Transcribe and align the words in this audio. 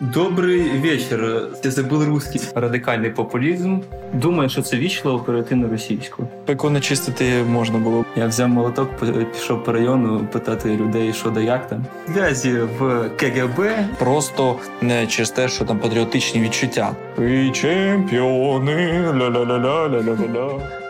Добрий 0.00 0.60
вечір. 0.60 1.48
Я 1.64 1.70
забув 1.70 2.04
русський 2.04 2.40
радикальний 2.54 3.10
популізм. 3.10 3.80
Думаю, 4.12 4.48
що 4.48 4.62
це 4.62 4.76
вічливо 4.76 5.18
перейти 5.18 5.54
на 5.54 5.68
російську. 5.68 6.28
Пеку 6.46 6.80
чистити 6.80 7.42
можна 7.48 7.78
було. 7.78 8.04
Я 8.16 8.26
взяв 8.26 8.48
молоток, 8.48 8.90
пішов 9.32 9.64
по 9.64 9.72
району 9.72 10.26
питати 10.32 10.76
людей, 10.76 11.12
що 11.12 11.30
да 11.30 11.40
як 11.40 11.68
там. 11.68 11.84
Зв'язі 12.08 12.52
в 12.78 13.10
КГБ. 13.16 13.88
Просто 13.98 14.56
не 14.80 15.06
через 15.06 15.30
те, 15.30 15.48
що 15.48 15.64
там 15.64 15.78
патріотичні 15.78 16.40
відчуття. 16.40 16.96
І 17.18 17.50
чемпіони 17.50 19.04
ля-ля-ля-ля-ля-ля-ля. 19.12 20.85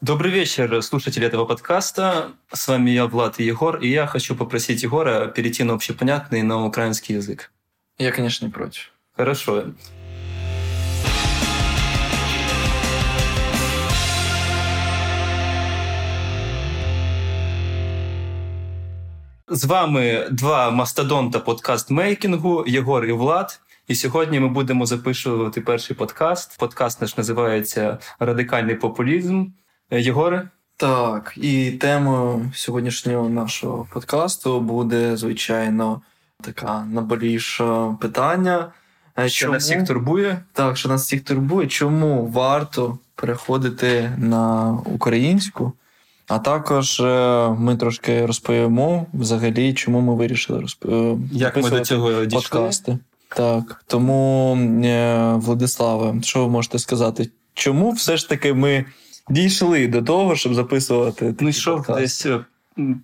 Добрый 0.00 0.30
вечер, 0.30 0.82
слушатели 0.82 1.26
этого 1.26 1.46
подкаста. 1.46 2.32
С 2.52 2.68
вами 2.68 2.90
я, 2.90 3.06
Влад 3.06 3.40
и 3.40 3.44
Егор, 3.44 3.76
и 3.76 3.88
я 3.88 4.06
хочу 4.06 4.36
попросить 4.36 4.82
Егора 4.82 5.28
перейти 5.28 5.64
на 5.64 5.72
общепонятный, 5.72 6.42
на 6.42 6.66
украинский 6.66 7.14
язык. 7.14 7.50
Я, 7.98 8.12
конечно, 8.12 8.46
не 8.46 8.52
против. 8.52 8.90
Хорошо. 9.16 9.64
З 19.48 19.64
вами 19.64 20.28
два 20.30 20.70
мастодонта 20.70 21.38
подкаст-мейкінгу 21.38 22.68
Єгор 22.68 23.04
і 23.06 23.12
Влад. 23.12 23.60
І 23.88 23.94
сьогодні 23.94 24.40
ми 24.40 24.48
будемо 24.48 24.86
записувати 24.86 25.60
перший 25.60 25.96
подкаст. 25.96 26.58
Подкаст 26.58 27.00
наш 27.00 27.16
називається 27.16 27.98
Радикальний 28.18 28.74
популізм. 28.74 29.46
Єгоре? 29.91 30.49
Так, 30.77 31.33
і 31.37 31.71
темою 31.71 32.51
сьогоднішнього 32.53 33.29
нашого 33.29 33.87
подкасту 33.93 34.61
буде, 34.61 35.17
звичайно, 35.17 36.01
така 36.41 36.85
наболіша 36.91 37.97
питання. 38.01 38.71
Що 39.17 39.29
чому? 39.29 39.53
нас 39.53 39.63
всіх 39.63 39.87
турбує? 39.87 40.39
Так, 40.53 40.77
що 40.77 40.89
нас 40.89 41.05
всіх 41.05 41.23
турбує, 41.23 41.67
чому 41.67 42.27
варто 42.27 42.97
переходити 43.15 44.11
на 44.17 44.71
українську? 44.85 45.73
А 46.27 46.39
також 46.39 46.99
е, 46.99 47.49
ми 47.59 47.75
трошки 47.75 48.25
розповімо 48.25 49.05
взагалі, 49.13 49.73
чому 49.73 50.01
ми 50.01 50.15
вирішили 50.15 50.59
розповідати 50.59 51.19
Як 51.31 51.57
ми 51.57 51.69
до 51.69 51.79
цього 51.79 52.11
подкасти. 52.31 52.97
Так, 53.29 53.83
тому, 53.87 54.55
е, 54.83 55.33
Владиславе, 55.33 56.21
що 56.21 56.39
ви 56.39 56.49
можете 56.51 56.79
сказати? 56.79 57.29
Чому 57.53 57.91
все 57.91 58.17
ж 58.17 58.29
таки 58.29 58.53
ми 58.53 58.85
дійшли 59.29 59.87
до 59.87 60.01
того, 60.01 60.35
щоб 60.35 60.53
записувати. 60.53 61.35
Ну, 61.39 61.49
йшов 61.49 61.85
десь 61.87 62.25
е, 62.25 62.45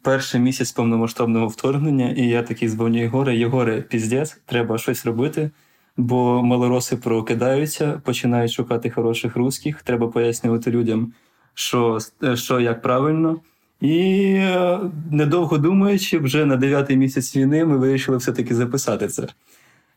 перший 0.02 0.42
місяць 0.42 0.72
повномасштабного 0.72 1.48
вторгнення, 1.48 2.10
і 2.10 2.28
я 2.28 2.44
такий 2.44 2.70
дзвоню 2.70 3.00
Єгоре, 3.00 3.36
Єгоре, 3.36 3.82
піздець, 3.82 4.38
треба 4.46 4.78
щось 4.78 5.06
робити. 5.06 5.52
Бо 5.98 6.44
малороси 6.44 6.98
прокидаються, 6.98 8.02
починають 8.04 8.52
шукати 8.52 8.90
хороших 8.90 9.36
русських. 9.36 9.82
Треба 9.82 10.08
пояснювати 10.08 10.72
людям, 10.72 11.14
що 11.54 12.00
е, 12.24 12.36
що 12.36 12.60
як 12.60 12.82
правильно. 12.82 13.40
І 13.82 14.24
е, 14.38 14.80
недовго 15.12 15.58
думаючи, 15.58 16.20
вже 16.20 16.46
на 16.46 16.56
дев'ятий 16.56 16.98
місяць 16.98 17.36
війни 17.36 17.66
ми 17.66 17.78
вирішили 17.78 18.18
все-таки 18.18 18.56
записати 18.56 19.08
це. 19.08 19.28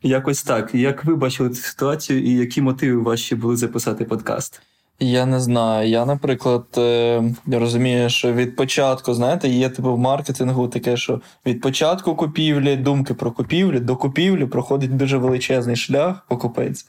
Якось 0.02 0.42
так. 0.42 0.74
Як 0.74 1.04
ви 1.04 1.16
бачили 1.16 1.50
цю 1.50 1.62
ситуацію, 1.62 2.22
і 2.22 2.30
які 2.30 2.62
мотиви 2.62 3.02
ваші 3.02 3.34
були 3.34 3.56
записати 3.56 4.04
подкаст? 4.04 4.62
Я 5.00 5.26
не 5.26 5.40
знаю. 5.40 5.88
Я, 5.88 6.06
наприклад, 6.06 6.64
е, 6.78 7.22
розумію, 7.52 8.10
що 8.10 8.32
від 8.32 8.56
початку, 8.56 9.14
знаєте, 9.14 9.48
є 9.48 9.68
типу 9.68 9.94
в 9.94 9.98
маркетингу 9.98 10.68
таке, 10.68 10.96
що 10.96 11.20
від 11.46 11.60
початку 11.60 12.16
купівлі, 12.16 12.76
думки 12.76 13.14
про 13.14 13.32
купівлю 13.32 13.80
до 13.80 13.96
купівлі 13.96 14.46
проходить 14.46 14.96
дуже 14.96 15.18
величезний 15.18 15.76
шлях 15.76 16.26
покупець. 16.28 16.86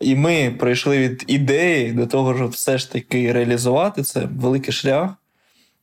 І 0.00 0.16
ми 0.16 0.56
пройшли 0.58 0.98
від 0.98 1.24
ідеї 1.26 1.92
до 1.92 2.06
того, 2.06 2.36
щоб 2.36 2.50
все 2.50 2.78
ж 2.78 2.92
таки 2.92 3.32
реалізувати 3.32 4.02
це 4.02 4.28
великий 4.36 4.72
шлях. 4.72 5.10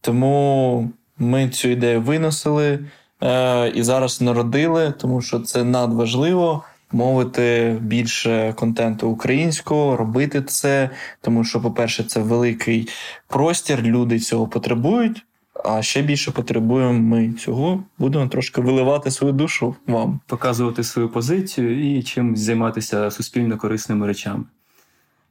Тому 0.01 0.90
ми 1.17 1.50
цю 1.50 1.69
ідею 1.69 2.01
виносили 2.01 2.79
е, 3.23 3.69
і 3.69 3.84
зараз 3.84 4.22
народили, 4.22 4.94
тому 4.97 5.22
що 5.22 5.40
це 5.40 5.63
надважливо 5.63 6.63
мовити 6.91 7.77
більше 7.81 8.53
контенту 8.57 9.09
українського, 9.09 9.97
робити 9.97 10.41
це, 10.41 10.89
тому 11.22 11.44
що, 11.44 11.61
по-перше, 11.61 12.03
це 12.03 12.19
великий 12.19 12.89
простір, 13.27 13.81
люди 13.81 14.19
цього 14.19 14.47
потребують. 14.47 15.25
А 15.63 15.81
ще 15.81 16.01
більше 16.01 16.31
потребуємо 16.31 16.99
ми 16.99 17.33
цього. 17.33 17.83
Будемо 17.97 18.28
трошки 18.28 18.61
виливати 18.61 19.11
свою 19.11 19.33
душу 19.33 19.75
вам, 19.88 20.19
показувати 20.28 20.83
свою 20.83 21.09
позицію 21.09 21.97
і 21.97 22.03
чим 22.03 22.38
займатися 22.38 23.11
суспільно 23.11 23.57
корисними 23.57 24.07
речами. 24.07 24.44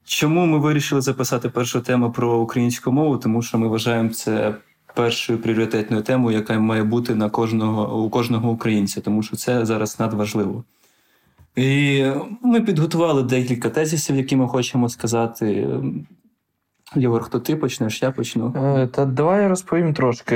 Чому 0.05 0.47
ми 0.47 0.59
вирішили 0.59 1.01
записати 1.01 1.49
першу 1.49 1.81
тему 1.81 2.13
про 2.13 2.39
українську 2.39 2.93
мову? 2.93 3.17
Тому 3.17 3.43
що 3.43 3.59
ми 3.59 3.69
вважаємо 3.69 4.09
це 4.09 4.55
першою 4.95 5.39
пріоритетною 5.39 6.03
темою, 6.03 6.37
яка 6.37 6.59
має 6.59 6.85
бути 6.85 7.15
на 7.15 7.31
кожного 7.31 8.05
у 8.05 8.11
кожного 8.11 8.51
українця, 8.51 9.01
тому 9.01 9.23
що 9.23 9.37
це 9.37 9.67
зараз 9.67 10.01
надважливо. 10.01 10.65
І 11.59 12.05
ми 12.43 12.61
підготували 12.61 13.23
декілька 13.23 13.71
тезисів, 13.71 14.17
які 14.17 14.37
ми 14.37 14.49
хочемо 14.49 14.89
сказати. 14.89 15.69
Єгор, 16.97 17.23
хто 17.23 17.41
ти 17.41 17.57
почнеш, 17.57 18.03
я 18.03 18.11
почну. 18.11 18.55
Е, 18.57 18.87
та 18.87 19.05
давай 19.05 19.43
я 19.43 19.49
розповім 19.49 19.95
трошки. 19.95 20.35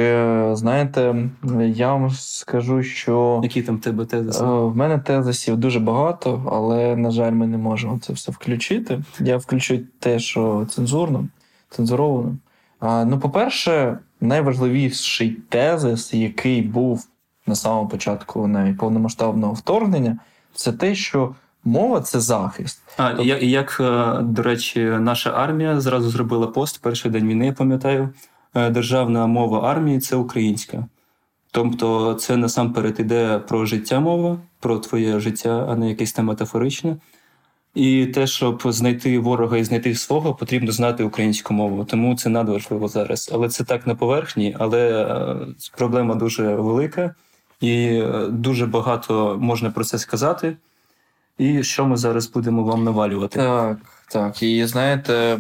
Знаєте, 0.53 1.31
я 1.67 1.93
вам 1.93 2.11
скажу, 2.11 2.83
що. 2.83 3.41
Які 3.43 3.63
там 3.63 3.79
тебе 3.79 4.05
тезиси? 4.05 4.45
Е, 4.45 4.47
в 4.47 4.77
мене 4.77 4.99
тезисів 4.99 5.57
дуже 5.57 5.81
багато, 5.81 6.49
але, 6.53 6.97
на 6.97 7.11
жаль, 7.11 7.33
ми 7.33 7.47
не 7.47 7.59
можемо 7.59 7.99
це 7.99 8.13
все 8.13 8.33
включити. 8.33 9.03
Я 9.21 9.37
включу 9.37 9.79
те, 9.99 10.19
що 10.19 10.67
цензурно, 10.71 11.29
цензуровано. 11.71 12.37
Ну, 12.83 13.19
по-перше, 13.23 13.99
найважливіший 14.21 15.31
тезис, 15.49 16.15
який 16.15 16.63
був 16.63 17.07
на 17.47 17.55
самому 17.55 17.89
початку 17.89 18.47
навіть 18.47 18.79
повномасштабного 18.79 19.53
вторгнення 19.53 20.19
це 20.55 20.73
те, 20.73 20.95
що 20.95 21.35
мова 21.65 22.01
це 22.01 22.21
захист. 22.21 22.83
А 22.97 23.09
тобто... 23.09 23.25
як, 23.25 23.43
як, 23.43 23.81
е, 23.81 24.23
до 24.23 24.43
речі, 24.43 24.81
наша 24.81 25.31
армія 25.31 25.81
зразу 25.81 26.11
зробила 26.11 26.47
пост 26.47 26.83
перший 26.83 27.11
день 27.11 27.29
війни, 27.29 27.47
я 27.47 27.53
пам'ятаю, 27.53 28.09
е, 28.55 28.71
державна 28.71 29.27
мова 29.27 29.71
армії 29.71 30.01
це 30.01 30.17
українська. 30.17 30.87
Тобто, 31.51 32.15
це 32.15 32.37
насамперед 32.37 33.01
іде 33.01 33.39
про 33.39 33.67
життя 33.67 34.01
мова, 34.01 34.39
про 34.61 34.79
твоє 34.79 35.21
життя, 35.21 35.67
а 35.69 35.77
не 35.77 35.89
якесь 35.89 36.13
там 36.13 36.25
метафоричне. 36.25 36.97
І 37.75 38.07
те, 38.07 38.27
щоб 38.27 38.63
знайти 38.65 39.19
ворога 39.19 39.59
і 39.59 39.65
знайти 39.65 39.95
свого, 39.95 40.35
потрібно 40.35 40.73
знати 40.73 41.05
українську 41.05 41.55
мову. 41.55 41.85
Тому 41.85 42.17
це 42.17 42.29
надважливо 42.29 42.89
зараз. 42.89 43.31
Але 43.35 43.49
це 43.49 43.65
так 43.65 43.87
на 43.87 43.95
поверхні, 43.95 44.57
але 44.59 45.05
е, 45.05 45.37
проблема 45.77 46.15
дуже 46.15 46.55
велика 46.55 47.15
і 47.63 47.85
е, 47.85 48.27
дуже 48.29 48.67
багато 48.67 49.37
можна 49.41 49.71
про 49.71 49.85
це 49.85 49.99
сказати. 49.99 50.57
І 51.39 51.63
що 51.63 51.87
ми 51.87 51.97
зараз 51.97 52.27
будемо 52.27 52.65
вам 52.65 52.85
навалювати? 52.85 53.39
Так, 53.39 53.77
так. 54.09 54.43
І 54.43 54.67
знаєте, 54.67 55.39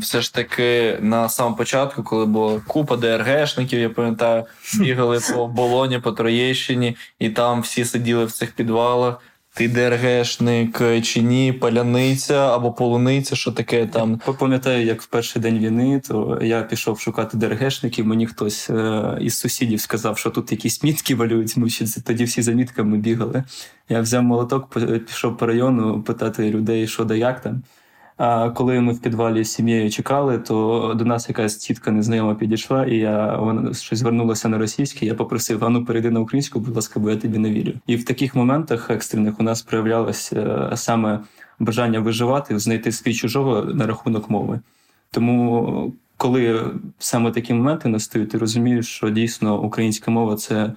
все 0.00 0.20
ж 0.20 0.34
таки 0.34 0.98
на 1.00 1.28
самому 1.28 1.56
початку, 1.56 2.02
коли 2.02 2.26
була 2.26 2.60
купа 2.66 2.96
ДРГшників, 2.96 3.80
я 3.80 3.90
пам'ятаю, 3.90 4.44
бігали 4.78 5.20
по 5.34 5.46
болоні, 5.46 5.98
по 5.98 6.12
Троєщині, 6.12 6.96
і 7.18 7.30
там 7.30 7.60
всі 7.60 7.84
сиділи 7.84 8.24
в 8.24 8.32
цих 8.32 8.52
підвалах 8.52 9.20
ти 9.54 9.68
ДРГшник 9.68 11.02
чи 11.02 11.22
ні, 11.22 11.52
паляниця 11.52 12.54
або 12.54 12.72
полуниця, 12.72 13.36
що 13.36 13.52
таке 13.52 13.86
там. 13.86 14.20
Пам'ятаю, 14.38 14.86
як 14.86 15.02
в 15.02 15.06
перший 15.06 15.42
день 15.42 15.58
війни, 15.58 16.00
то 16.08 16.38
я 16.42 16.62
пішов 16.62 17.00
шукати 17.00 17.36
ДРГшників. 17.36 18.06
Мені 18.06 18.26
хтось 18.26 18.70
е, 18.70 19.18
із 19.20 19.38
сусідів 19.38 19.80
сказав, 19.80 20.18
що 20.18 20.30
тут 20.30 20.52
якісь 20.52 20.82
мітки 20.82 21.14
валюють. 21.14 21.56
Ми 21.56 21.70
ще 21.70 22.00
тоді 22.00 22.24
всі 22.24 22.42
за 22.42 22.52
мітками 22.52 22.98
бігали. 22.98 23.44
Я 23.88 24.00
взяв 24.00 24.22
молоток, 24.22 24.78
пішов 25.06 25.36
по 25.36 25.46
району 25.46 26.02
питати 26.02 26.50
людей, 26.50 26.86
що 26.86 27.04
да 27.04 27.14
як 27.14 27.42
там. 27.42 27.62
А 28.22 28.50
коли 28.50 28.80
ми 28.80 28.92
в 28.92 28.98
підвалі 28.98 29.44
з 29.44 29.52
сім'єю 29.52 29.90
чекали, 29.90 30.38
то 30.38 30.94
до 30.96 31.04
нас 31.04 31.28
якась 31.28 31.56
тітка 31.56 31.90
незнайома 31.90 32.34
підійшла, 32.34 32.86
і 32.86 32.96
я 32.96 33.36
вона 33.36 33.74
щось 33.74 33.98
звернулася 33.98 34.48
на 34.48 34.58
російське. 34.58 35.06
Я 35.06 35.14
попросив, 35.14 35.64
ану 35.64 35.84
перейди 35.84 36.10
на 36.10 36.20
українську, 36.20 36.60
будь 36.60 36.76
ласка, 36.76 37.00
бо 37.00 37.10
я 37.10 37.16
тобі 37.16 37.38
не 37.38 37.50
вірю. 37.50 37.72
І 37.86 37.96
в 37.96 38.04
таких 38.04 38.34
моментах 38.34 38.90
екстрених 38.90 39.40
у 39.40 39.42
нас 39.42 39.62
проявлялося 39.62 40.68
е, 40.72 40.76
саме 40.76 41.20
бажання 41.58 42.00
виживати, 42.00 42.58
знайти 42.58 42.92
свій 42.92 43.14
чужого 43.14 43.62
на 43.62 43.86
рахунок 43.86 44.30
мови. 44.30 44.60
Тому, 45.10 45.92
коли 46.16 46.64
саме 46.98 47.30
такі 47.30 47.54
моменти 47.54 47.88
настають, 47.88 48.30
ти 48.30 48.38
розумієш, 48.38 48.88
що 48.88 49.10
дійсно 49.10 49.62
українська 49.62 50.10
мова 50.10 50.36
це, 50.36 50.72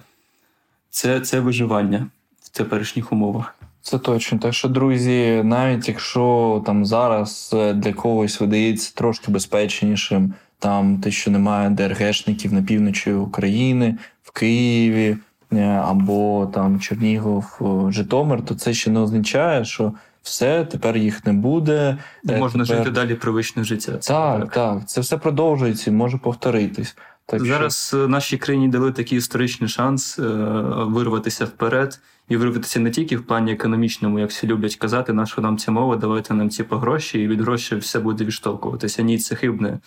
це, 0.90 1.20
це 1.20 1.40
виживання 1.40 2.06
в 2.42 2.48
теперішніх 2.48 3.12
умовах. 3.12 3.54
Це 3.84 3.98
точно. 3.98 4.38
Так 4.38 4.54
що, 4.54 4.68
друзі, 4.68 5.42
навіть 5.44 5.88
якщо 5.88 6.62
там 6.66 6.86
зараз 6.86 7.50
е, 7.54 7.72
для 7.72 7.92
когось 7.92 8.40
видається 8.40 8.92
трошки 8.94 9.32
безпечнішим, 9.32 10.34
там 10.58 10.98
те, 10.98 11.10
що 11.10 11.30
немає 11.30 11.70
ДРГшників 11.70 12.52
на 12.52 12.62
півночі 12.62 13.12
України, 13.12 13.98
в 14.22 14.30
Києві, 14.30 15.16
або 15.82 16.50
там 16.54 16.80
Чернігов, 16.80 17.60
Житомир, 17.88 18.44
то 18.44 18.54
це 18.54 18.74
ще 18.74 18.90
не 18.90 19.00
означає, 19.00 19.64
що 19.64 19.92
все, 20.22 20.64
тепер 20.64 20.96
їх 20.96 21.26
не 21.26 21.32
буде. 21.32 21.98
Можна 22.24 22.64
тепер... 22.64 22.78
жити 22.78 22.90
далі 22.90 23.14
привичне 23.14 23.64
життя. 23.64 23.92
Так, 23.92 24.00
так, 24.02 24.52
так. 24.52 24.88
Це 24.88 25.00
все 25.00 25.16
продовжується 25.16 25.90
і 25.90 25.94
може 25.94 26.18
повторитись. 26.18 26.96
Так 27.26 27.44
Зараз 27.44 27.86
що... 27.86 28.08
нашій 28.08 28.38
країні 28.38 28.68
дали 28.68 28.92
такий 28.92 29.18
історичний 29.18 29.68
шанс 29.68 30.18
е, 30.18 30.22
вирватися 30.76 31.44
вперед 31.44 32.00
і 32.28 32.36
вирватися 32.36 32.80
не 32.80 32.90
тільки 32.90 33.16
в 33.16 33.26
плані 33.26 33.52
економічному, 33.52 34.18
як 34.18 34.30
всі 34.30 34.46
люблять 34.46 34.76
казати, 34.76 35.12
на 35.12 35.26
що 35.26 35.42
нам 35.42 35.58
ця 35.58 35.72
мова, 35.72 35.96
давайте 35.96 36.34
нам 36.34 36.50
ці 36.50 36.64
по 36.64 36.78
гроші, 36.78 37.22
і 37.22 37.28
від 37.28 37.40
грошей 37.40 37.78
все 37.78 37.98
буде 37.98 38.24
відштовхуватися. 38.24 39.02
Ні, 39.02 39.18
це 39.18 39.34
хибне, 39.34 39.78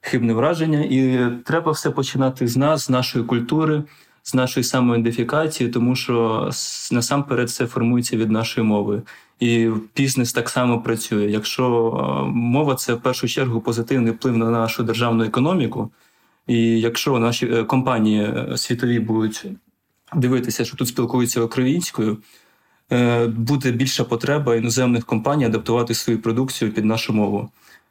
хибне 0.00 0.32
враження. 0.32 0.80
І 0.80 1.28
треба 1.44 1.72
все 1.72 1.90
починати 1.90 2.48
з 2.48 2.56
нас, 2.56 2.84
з 2.84 2.90
нашої 2.90 3.24
культури, 3.24 3.82
з 4.22 4.34
нашої 4.34 4.64
самоідентифікації, 4.64 5.70
тому 5.70 5.96
що 5.96 6.50
насамперед 6.92 7.50
це 7.50 7.66
формується 7.66 8.16
від 8.16 8.30
нашої 8.30 8.66
мови. 8.66 9.02
І 9.40 9.70
бізнес 9.96 10.32
так 10.32 10.48
само 10.48 10.82
працює. 10.82 11.30
Якщо 11.30 11.64
е, 11.66 12.30
мова 12.34 12.74
це 12.74 12.94
в 12.94 13.00
першу 13.00 13.28
чергу 13.28 13.60
позитивний 13.60 14.12
вплив 14.12 14.36
на 14.36 14.50
нашу 14.50 14.82
державну 14.82 15.24
економіку, 15.24 15.90
і 16.46 16.80
якщо 16.80 17.18
наші 17.18 17.46
е, 17.46 17.64
компанії 17.64 18.22
е, 18.22 18.56
світові 18.56 18.98
будуть 19.00 19.46
дивитися, 20.14 20.64
що 20.64 20.76
тут 20.76 20.88
спілкуються 20.88 21.40
українською, 21.40 22.18
буде 23.28 23.70
більша 23.70 24.04
потреба 24.04 24.56
іноземних 24.56 25.06
компаній 25.06 25.44
адаптувати 25.44 25.94
свою 25.94 26.22
продукцію 26.22 26.72
під 26.72 26.84
нашу 26.84 27.12
мову. 27.12 27.50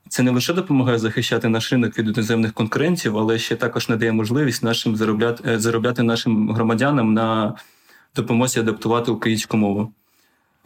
Це 0.09 0.23
не 0.23 0.31
лише 0.31 0.53
допомагає 0.53 1.00
захищати 1.00 1.50
наш 1.50 1.71
ринок 1.71 2.00
від 2.00 2.07
іноземних 2.07 2.53
конкурентів, 2.53 3.17
але 3.17 3.39
ще 3.39 3.55
також 3.55 3.89
надає 3.89 4.11
можливість 4.11 4.63
нашим 4.63 4.95
заробляти 4.95 5.59
заробляти 5.59 6.03
нашим 6.03 6.51
громадянам 6.51 7.13
на 7.13 7.55
допомозі 8.15 8.59
адаптувати 8.59 9.11
українську 9.11 9.57
мову. 9.57 9.91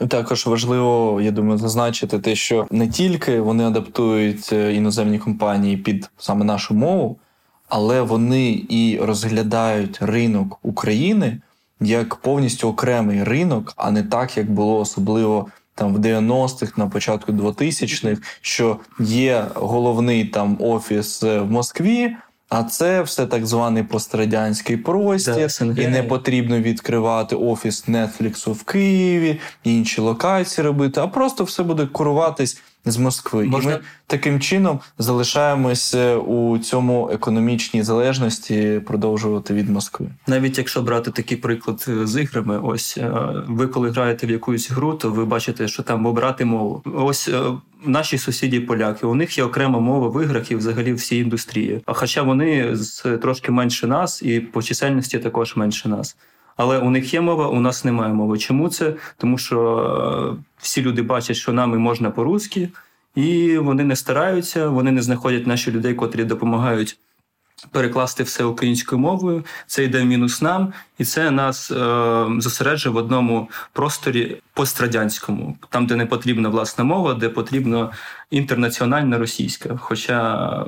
Також 0.08 0.46
важливо, 0.46 1.22
я 1.22 1.32
думаю, 1.32 1.58
зазначити 1.58 2.20
те, 2.20 2.36
що 2.36 2.68
не 2.72 2.88
тільки 2.88 3.40
вони 3.40 3.64
адаптують 3.68 4.50
е, 4.54 4.74
іноземні 4.74 5.20
компанії 5.20 5.78
під 5.78 6.10
саме 6.18 6.46
нашу 6.46 6.74
мову, 6.74 7.20
але 7.70 8.02
вони 8.02 8.66
і 8.70 9.00
розглядають 9.02 9.98
ринок 10.02 10.60
України 10.62 11.38
як 11.80 12.16
повністю 12.16 12.70
окремий 12.70 13.24
ринок, 13.24 13.74
а 13.76 13.92
не 13.92 14.04
так, 14.04 14.38
як 14.38 14.52
було 14.52 14.80
особливо 14.80 15.48
там 15.76 15.94
в 15.94 15.98
90-х, 15.98 16.78
на 16.78 16.88
початку 16.88 17.32
2000-х, 17.32 18.22
що 18.42 18.78
є 19.00 19.46
головний 19.56 20.26
там 20.26 20.58
офіс 20.60 21.24
е, 21.24 21.40
в 21.40 21.52
Москві. 21.52 22.16
А 22.50 22.64
це 22.64 23.02
все 23.02 23.26
так 23.26 23.46
званий 23.46 23.84
пострадянський 23.84 24.78
простір, 24.78 25.50
да, 25.60 25.82
і 25.82 25.88
не 25.88 26.04
потрібно 26.04 26.60
відкривати 26.60 27.36
офіс 27.36 27.88
Нетфліксу 27.88 28.54
в 28.54 28.64
Києві, 28.64 29.40
інші 29.64 30.02
локації 30.02 30.66
робити, 30.66 31.02
а 31.02 31.08
просто 31.08 31.44
все 31.44 31.64
буде 31.64 31.86
куруватись 31.86 32.62
з 32.92 32.98
Москви. 32.98 33.46
Можна... 33.46 33.72
І 33.72 33.74
ми 33.74 33.82
таким 34.08 34.40
чином 34.40 34.80
залишаємося 34.98 36.16
у 36.16 36.58
цьому 36.58 37.10
економічній 37.14 37.84
залежності 37.84 38.82
продовжувати 38.86 39.54
від 39.54 39.70
Москви. 39.70 40.08
Навіть 40.28 40.58
якщо 40.58 40.82
брати 40.82 41.12
такий 41.12 41.38
приклад 41.38 41.86
е, 41.88 42.08
з 42.08 42.22
іграми, 42.22 42.60
ось 42.60 42.98
е, 42.98 43.12
ви 43.48 43.68
коли 43.68 43.90
граєте 43.90 44.28
в 44.28 44.30
якусь 44.30 44.72
гру, 44.72 44.94
то 44.94 45.10
ви 45.10 45.26
бачите, 45.26 45.68
що 45.68 45.84
там 45.84 46.06
обрати 46.06 46.46
мову. 46.46 46.82
Ось 46.86 47.28
е, 47.28 47.42
наші 47.86 48.18
сусіді 48.18 48.60
поляки, 48.60 49.08
у 49.08 49.16
них 49.16 49.38
є 49.38 49.44
окрема 49.44 49.80
мова 49.80 50.08
в 50.08 50.24
іграх 50.24 50.52
і 50.52 50.56
взагалі 50.56 50.94
всій 50.94 51.18
індустрії. 51.18 51.82
А 51.86 51.94
хоча 51.94 52.22
вони 52.22 52.76
з 52.76 53.18
трошки 53.18 53.52
менше 53.52 53.88
нас, 53.88 54.22
і 54.22 54.40
по 54.40 54.64
чисельності 54.64 55.20
також 55.20 55.56
менше 55.56 55.90
нас. 55.90 56.18
Але 56.58 56.80
у 56.80 56.90
них 56.90 57.14
є 57.14 57.22
мова, 57.22 57.48
у 57.48 57.60
нас 57.60 57.86
немає 57.86 58.14
мови. 58.14 58.38
Чому 58.38 58.70
це? 58.70 58.94
Тому 59.18 59.38
що 59.38 60.38
всі 60.58 60.82
люди 60.82 61.02
бачать, 61.02 61.36
що 61.36 61.54
нами 61.54 61.78
можна 61.78 62.12
по-русски, 62.12 62.70
і 63.16 63.58
вони 63.58 63.84
не 63.84 63.96
стараються, 63.96 64.70
вони 64.70 64.92
не 64.92 65.02
знаходять 65.02 65.48
наші 65.48 65.72
людей, 65.72 65.94
котрі 65.94 66.24
допомагають. 66.24 67.00
Перекласти 67.72 68.24
все 68.24 68.44
українською 68.44 69.00
мовою, 69.00 69.46
це 69.68 69.84
йде 69.84 70.02
в 70.02 70.06
мінус 70.06 70.42
нам, 70.42 70.74
і 70.98 71.06
це 71.06 71.32
нас 71.32 71.72
е, 71.72 72.26
зосереджує 72.38 72.94
в 72.94 72.98
одному 72.98 73.50
просторі 73.74 74.38
пострадянському, 74.54 75.58
там, 75.70 75.86
де 75.86 75.96
не 75.96 76.06
потрібна 76.06 76.50
власна 76.50 76.84
мова, 76.84 77.14
де 77.14 77.30
потрібна 77.30 77.92
інтернаціональна 78.30 79.18
російська. 79.18 79.78
Хоча 79.78 80.66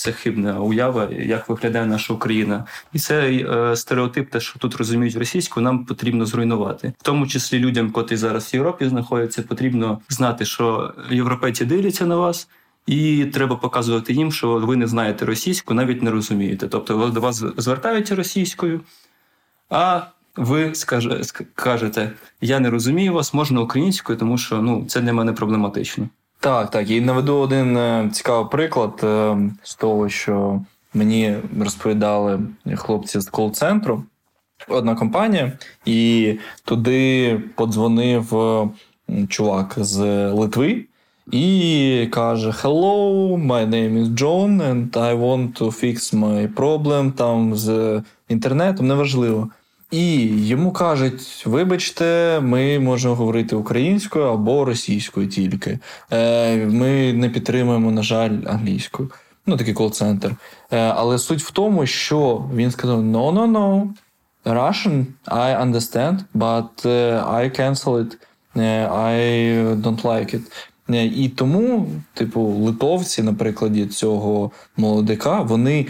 це 0.00 0.12
хибна 0.12 0.60
уява, 0.60 1.08
як 1.10 1.48
виглядає 1.48 1.86
наша 1.86 2.14
Україна, 2.14 2.64
і 2.92 2.98
це 2.98 3.32
е, 3.32 3.76
стереотип, 3.76 4.30
те, 4.30 4.40
що 4.40 4.58
тут 4.58 4.76
розуміють 4.76 5.16
російську, 5.16 5.60
нам 5.60 5.84
потрібно 5.84 6.26
зруйнувати, 6.26 6.92
в 6.98 7.02
тому 7.02 7.26
числі 7.26 7.58
людям, 7.58 7.90
котрі 7.90 8.16
зараз 8.16 8.52
в 8.52 8.54
Європі 8.54 8.88
знаходяться, 8.88 9.42
потрібно 9.42 10.00
знати, 10.08 10.44
що 10.44 10.94
європейці 11.10 11.64
дивляться 11.64 12.06
на 12.06 12.16
вас. 12.16 12.48
І 12.86 13.24
треба 13.24 13.56
показувати 13.56 14.12
їм, 14.12 14.32
що 14.32 14.58
ви 14.58 14.76
не 14.76 14.86
знаєте 14.86 15.24
російську, 15.24 15.74
навіть 15.74 16.02
не 16.02 16.10
розумієте. 16.10 16.68
Тобто 16.68 17.08
до 17.08 17.20
вас 17.20 17.44
звертаються 17.56 18.16
російською, 18.16 18.80
а 19.70 20.02
ви 20.36 20.74
скажете, 21.54 22.12
я 22.40 22.60
не 22.60 22.70
розумію 22.70 23.12
вас, 23.12 23.34
можна 23.34 23.60
українською, 23.60 24.18
тому 24.18 24.38
що 24.38 24.62
ну, 24.62 24.84
це 24.88 25.00
для 25.00 25.12
мене 25.12 25.32
проблематично. 25.32 26.08
Так, 26.40 26.70
так. 26.70 26.90
І 26.90 27.00
наведу 27.00 27.36
один 27.36 27.76
е, 27.76 28.10
цікавий 28.12 28.50
приклад 28.50 29.00
е, 29.04 29.36
з 29.62 29.74
того, 29.74 30.08
що 30.08 30.60
мені 30.94 31.36
розповідали 31.60 32.40
хлопці 32.76 33.20
з 33.20 33.26
кол-центру. 33.26 34.04
Одна 34.68 34.94
компанія, 34.94 35.52
і 35.84 36.34
туди 36.64 37.40
подзвонив 37.54 38.36
е, 38.36 38.68
чувак 39.28 39.74
з 39.76 39.98
Литви 40.30 40.84
і 41.30 42.08
каже: 42.12 42.50
Hello, 42.50 43.36
my 43.46 43.68
name 43.68 43.98
is 43.98 44.08
John, 44.08 44.62
and 44.62 44.90
I 44.90 45.20
want 45.20 45.62
to 45.62 45.84
fix 45.84 46.14
my 46.14 46.54
problem 46.54 47.12
там 47.12 47.56
з 47.56 48.02
інтернетом, 48.28 48.86
неважливо. 48.86 49.48
І 49.90 50.26
йому 50.46 50.72
кажуть: 50.72 51.42
вибачте, 51.46 52.40
ми 52.40 52.78
можемо 52.78 53.14
говорити 53.14 53.56
українською 53.56 54.24
або 54.24 54.64
російською 54.64 55.28
тільки. 55.28 55.78
Е, 56.12 56.56
Ми 56.56 57.12
не 57.12 57.28
підтримуємо, 57.28 57.90
на 57.90 58.02
жаль, 58.02 58.38
англійською. 58.46 59.10
Ну, 59.46 59.56
такий 59.56 59.74
кол-центр. 59.74 60.36
Е, 60.70 60.78
Але 60.78 61.18
суть 61.18 61.42
в 61.42 61.50
тому, 61.50 61.86
що 61.86 62.44
він 62.54 62.70
сказав: 62.70 63.00
no, 63.00 63.32
no, 63.32 63.50
no, 63.52 63.88
Russian, 64.44 65.04
I 65.26 65.62
understand, 65.66 66.18
but 66.34 66.86
I 67.40 67.60
cancel 67.60 67.94
it, 68.04 68.16
I 68.56 69.16
don't 69.82 70.02
like 70.02 70.34
it. 70.34 70.42
І 71.16 71.28
тому, 71.28 71.86
типу, 72.14 72.40
литовці, 72.40 73.22
на 73.22 73.34
прикладі 73.34 73.86
цього 73.86 74.50
молодика, 74.76 75.40
вони 75.40 75.86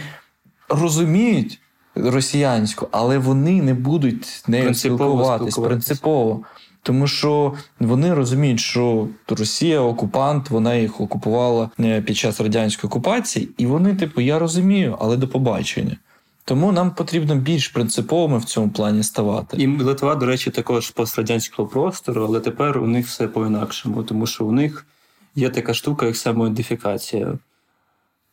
розуміють 0.69 1.60
росіянську, 1.95 2.87
але 2.91 3.17
вони 3.17 3.61
не 3.61 3.73
будуть 3.73 4.43
нею 4.47 4.73
спілкуватись 4.73 5.57
принципово. 5.57 6.41
Тому 6.83 7.07
що 7.07 7.53
вони 7.79 8.13
розуміють, 8.13 8.59
що 8.59 9.07
Росія 9.27 9.81
окупант, 9.81 10.49
вона 10.49 10.75
їх 10.75 11.01
окупувала 11.01 11.69
е, 11.79 12.01
під 12.01 12.17
час 12.17 12.41
радянської 12.41 12.89
окупації, 12.89 13.49
і 13.57 13.65
вони, 13.65 13.95
типу, 13.95 14.21
я 14.21 14.39
розумію, 14.39 14.97
але 14.99 15.17
до 15.17 15.27
побачення. 15.27 15.97
Тому 16.45 16.71
нам 16.71 16.91
потрібно 16.91 17.35
більш 17.35 17.67
принциповими 17.67 18.37
в 18.37 18.45
цьому 18.45 18.69
плані 18.69 19.03
ставати. 19.03 19.57
І 19.57 19.67
Литва, 19.67 20.15
до 20.15 20.25
речі, 20.25 20.51
також 20.51 20.89
пострадянського 20.89 21.67
простору, 21.67 22.25
але 22.25 22.39
тепер 22.39 22.77
у 22.77 22.87
них 22.87 23.07
все 23.07 23.27
по-інакшому, 23.27 24.03
тому 24.03 24.27
що 24.27 24.45
у 24.45 24.51
них 24.51 24.85
є 25.35 25.49
така 25.49 25.73
штука, 25.73 26.05
як 26.05 26.17
самоідентифікація. 26.17 27.37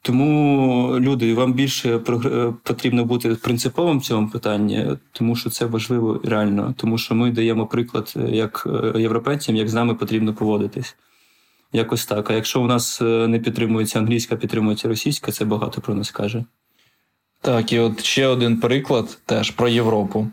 Тому 0.09 1.01
люди, 1.01 1.35
вам 1.35 1.53
більше 1.53 1.99
потрібно 2.63 3.05
бути 3.05 3.35
принциповим 3.35 3.99
в 3.99 4.03
цьому 4.03 4.29
питанні, 4.29 4.87
тому 5.13 5.37
що 5.37 5.51
це 5.51 5.65
важливо 5.65 6.21
реально, 6.25 6.75
тому 6.77 6.99
що 6.99 7.15
ми 7.15 7.31
даємо 7.31 7.67
приклад 7.67 8.15
як 8.29 8.67
е, 8.67 9.01
європейцям, 9.01 9.57
як 9.57 9.69
з 9.69 9.75
нами 9.75 9.95
потрібно 9.95 10.35
поводитись. 10.35 10.97
Якось 11.73 12.07
так. 12.07 12.31
А 12.31 12.35
якщо 12.35 12.61
у 12.61 12.67
нас 12.67 13.03
е, 13.03 13.05
не 13.05 13.39
підтримується 13.39 13.99
англійська, 13.99 14.37
підтримується 14.37 14.89
російська, 14.89 15.33
це 15.33 15.45
багато 15.45 15.81
про 15.81 15.95
нас 15.95 16.11
каже. 16.11 16.45
Так, 17.41 17.73
і 17.73 17.79
от 17.79 18.05
ще 18.05 18.27
один 18.27 18.61
приклад 18.61 19.19
теж 19.27 19.51
про 19.51 19.69
Європу. 19.69 20.29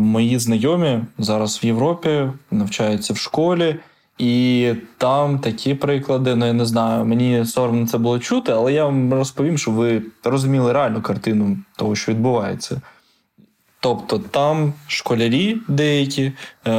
Мої 0.00 0.38
знайомі 0.38 1.00
зараз 1.18 1.60
в 1.62 1.66
Європі 1.66 2.30
навчаються 2.50 3.12
в 3.12 3.16
школі. 3.16 3.76
І 4.20 4.74
там 4.98 5.38
такі 5.38 5.74
приклади, 5.74 6.34
ну 6.34 6.46
я 6.46 6.52
не 6.52 6.66
знаю, 6.66 7.04
мені 7.04 7.44
соромно 7.44 7.86
це 7.86 7.98
було 7.98 8.18
чути, 8.18 8.52
але 8.52 8.72
я 8.72 8.84
вам 8.84 9.14
розповім, 9.14 9.58
щоб 9.58 9.74
ви 9.74 10.02
розуміли 10.24 10.72
реальну 10.72 11.02
картину 11.02 11.58
того, 11.76 11.96
що 11.96 12.12
відбувається. 12.12 12.80
Тобто 13.80 14.18
там 14.18 14.72
школярі 14.86 15.56
деякі 15.68 16.22
е, 16.22 16.32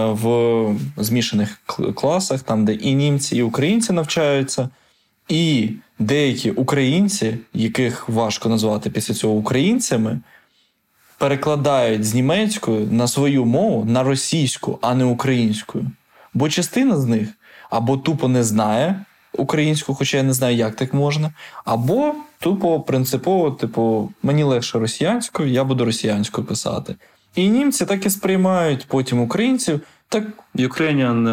в 0.05 0.75
змішаних 0.97 1.61
класах, 1.95 2.41
там, 2.41 2.65
де 2.65 2.73
і 2.73 2.95
німці, 2.95 3.37
і 3.37 3.41
українці 3.41 3.93
навчаються, 3.93 4.69
і 5.29 5.69
деякі 5.99 6.51
українці, 6.51 7.37
яких 7.53 8.09
важко 8.09 8.49
назвати 8.49 8.89
після 8.89 9.13
цього 9.13 9.33
українцями, 9.33 10.19
перекладають 11.17 12.05
з 12.05 12.13
німецької 12.13 12.87
на 12.91 13.07
свою 13.07 13.45
мову 13.45 13.85
на 13.85 14.03
російську, 14.03 14.79
а 14.81 14.95
не 14.95 15.05
українською. 15.05 15.91
Бо 16.33 16.49
частина 16.49 16.97
з 16.97 17.05
них 17.05 17.29
або 17.69 17.97
тупо 17.97 18.27
не 18.27 18.43
знає 18.43 19.05
українську, 19.33 19.93
хоча 19.93 20.17
я 20.17 20.23
не 20.23 20.33
знаю, 20.33 20.55
як 20.55 20.75
так 20.75 20.93
можна, 20.93 21.33
або 21.65 22.15
тупо 22.39 22.79
принципово, 22.79 23.51
типу, 23.51 24.11
мені 24.23 24.43
легше 24.43 24.79
росіянською, 24.79 25.49
я 25.49 25.63
буду 25.63 25.85
росіянською 25.85 26.47
писати. 26.47 26.95
І 27.35 27.49
німці 27.49 27.85
так 27.85 28.05
і 28.05 28.09
сприймають 28.09 28.85
потім 28.87 29.21
українців. 29.21 29.81
Так, 30.11 30.23
Ukrainian, 30.55 31.23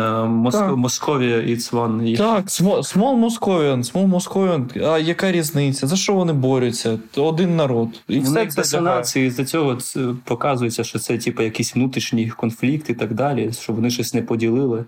Moscovia, 0.77 1.39
it's 1.53 1.73
one. 1.73 2.17
Так, 2.17 2.47
small 2.47 3.17
Moscovian, 3.27 3.83
small 3.83 4.07
Moscovian. 4.07 4.85
А 4.85 4.99
яка 4.99 5.33
різниця? 5.33 5.87
За 5.87 5.97
що 5.97 6.13
вони 6.15 6.33
борються? 6.33 6.99
Один 7.17 7.57
народ. 7.57 7.89
І 8.09 8.21
все 8.21 8.47
це 8.47 8.57
десонації, 8.63 9.31
з 9.31 9.45
цього 9.45 9.79
показується, 10.25 10.85
що 10.85 10.99
це 10.99 11.19
типу, 11.19 11.43
якийсь 11.43 11.75
внутрішній 11.75 12.31
конфлікт 12.31 12.91
і 12.91 12.95
так 12.95 13.15
далі, 13.15 13.53
що 13.53 13.73
вони 13.73 13.91
щось 13.91 14.15
не 14.15 14.23
поділили. 14.23 14.85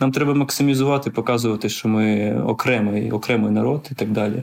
Нам 0.00 0.12
треба 0.12 0.34
максимізувати, 0.34 1.10
показувати, 1.10 1.68
що 1.68 1.88
ми 1.88 2.34
окремий, 2.42 3.10
окремий 3.10 3.50
народ 3.50 3.88
і 3.92 3.94
так 3.94 4.10
далі. 4.10 4.42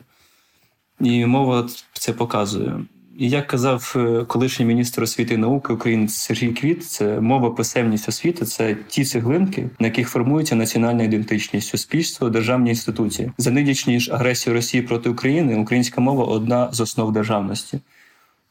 І 1.00 1.26
мова 1.26 1.68
це 1.94 2.14
показує. 2.14 2.80
Як 3.18 3.48
казав 3.48 3.94
е, 3.96 4.26
колишній 4.26 4.66
міністр 4.66 5.04
освіти 5.04 5.34
і 5.34 5.38
науки 5.38 5.74
України 5.74 6.08
Сергій 6.08 6.54
Квіт, 6.54 6.86
це 6.86 7.22
мова 7.22 7.52
писемність 7.52 8.10
освіти 8.10 8.46
це 8.46 8.78
ті 8.88 9.06
цеглинки, 9.06 9.70
на 9.80 9.88
яких 9.88 10.10
формується 10.10 10.56
національна 10.56 11.04
ідентичність, 11.04 11.68
суспільство, 11.68 12.30
державні 12.30 12.70
інституції. 12.70 13.32
За 13.38 13.52
нинішніш 13.52 14.10
агресію 14.10 14.54
Росії 14.54 14.84
проти 14.84 15.10
України 15.10 15.56
українська 15.56 16.02
мова 16.02 16.26
одна 16.26 16.70
з 16.72 16.82
основ 16.82 17.14
державності. 17.14 17.80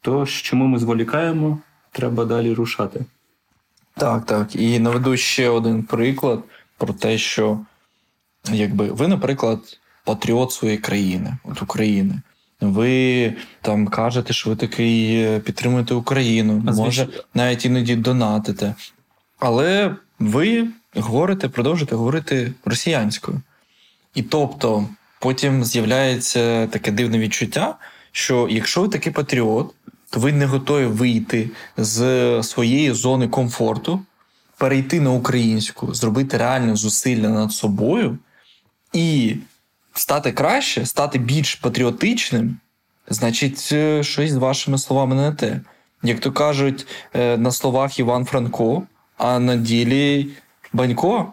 Тож, 0.00 0.42
чому 0.42 0.66
ми 0.66 0.78
зволікаємо, 0.78 1.59
треба 1.92 2.25
далі 2.25 2.52
рушати. 2.52 3.04
Так, 3.97 4.26
так. 4.26 4.57
І 4.57 4.78
наведу 4.78 5.16
ще 5.16 5.49
один 5.49 5.83
приклад 5.83 6.42
про 6.78 6.92
те, 6.92 7.19
що 7.19 7.61
якби 8.52 8.92
ви, 8.92 9.09
наприклад, 9.09 9.59
патріот 10.04 10.52
своєї 10.52 10.78
країни, 10.78 11.37
от 11.45 11.62
України. 11.62 12.21
Ви 12.62 13.35
там 13.62 13.87
кажете, 13.87 14.33
що 14.33 14.50
ви 14.50 14.57
такий 14.57 15.23
е, 15.23 15.40
підтримуєте 15.40 15.95
Україну, 15.95 16.64
а 16.66 16.73
може 16.73 17.09
навіть 17.35 17.64
іноді 17.64 17.97
донатите. 17.97 18.75
Але 19.38 19.97
ви 20.19 20.69
говорите, 20.95 21.49
продовжуєте 21.49 21.95
говорити 21.97 22.52
росіянською. 22.64 23.40
І 24.14 24.23
тобто 24.23 24.88
потім 25.19 25.64
з'являється 25.64 26.66
таке 26.66 26.90
дивне 26.90 27.19
відчуття, 27.19 27.75
що 28.12 28.49
якщо 28.50 28.83
ви 28.83 28.88
такий 28.88 29.12
патріот, 29.12 29.75
то 30.11 30.21
ви 30.21 30.33
не 30.33 30.47
готові 30.47 30.87
вийти 30.87 31.50
з 31.76 32.42
своєї 32.42 32.92
зони 32.92 33.28
комфорту, 33.28 34.00
перейти 34.59 35.00
на 35.00 35.11
українську, 35.11 35.95
зробити 35.95 36.37
реальне 36.37 36.76
зусилля 36.76 37.28
над 37.28 37.52
собою 37.52 38.19
і 38.92 39.37
стати 39.94 40.32
краще, 40.32 40.87
стати 40.87 41.18
більш 41.18 41.54
патріотичним, 41.54 42.56
значить, 43.08 43.68
е, 43.72 44.02
щось 44.02 44.30
з 44.30 44.37
вашими 44.37 44.78
словами 44.78 45.14
не 45.14 45.32
те. 45.32 45.61
Як 46.02 46.20
то 46.20 46.32
кажуть, 46.32 46.87
е, 47.14 47.37
на 47.37 47.52
словах 47.52 47.99
Іван 47.99 48.25
Франко, 48.25 48.82
а 49.16 49.38
на 49.38 49.56
ділі 49.56 50.28
Банько. 50.72 51.32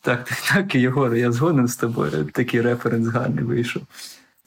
Так, 0.00 0.32
так, 0.52 0.74
Єгор, 0.74 1.14
я 1.14 1.32
згоден 1.32 1.68
з 1.68 1.76
тобою. 1.76 2.28
Такий 2.32 2.60
референс 2.60 3.08
гарний 3.08 3.44
вийшов. 3.44 3.82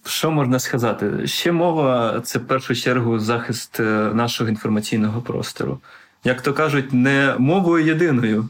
Що 0.06 0.32
можна 0.32 0.60
сказати? 0.60 1.28
Ще 1.28 1.52
мова 1.52 2.22
це 2.24 2.40
в 2.40 2.48
першу 2.48 2.76
чергу 2.76 3.20
захист 3.20 3.80
е, 3.80 3.84
нашого 4.14 4.50
інформаційного 4.50 5.22
простору. 5.22 5.80
Як 6.24 6.42
то 6.42 6.54
кажуть, 6.54 6.94
не 6.94 7.36
мовою 7.40 7.86
єдиною. 7.86 8.50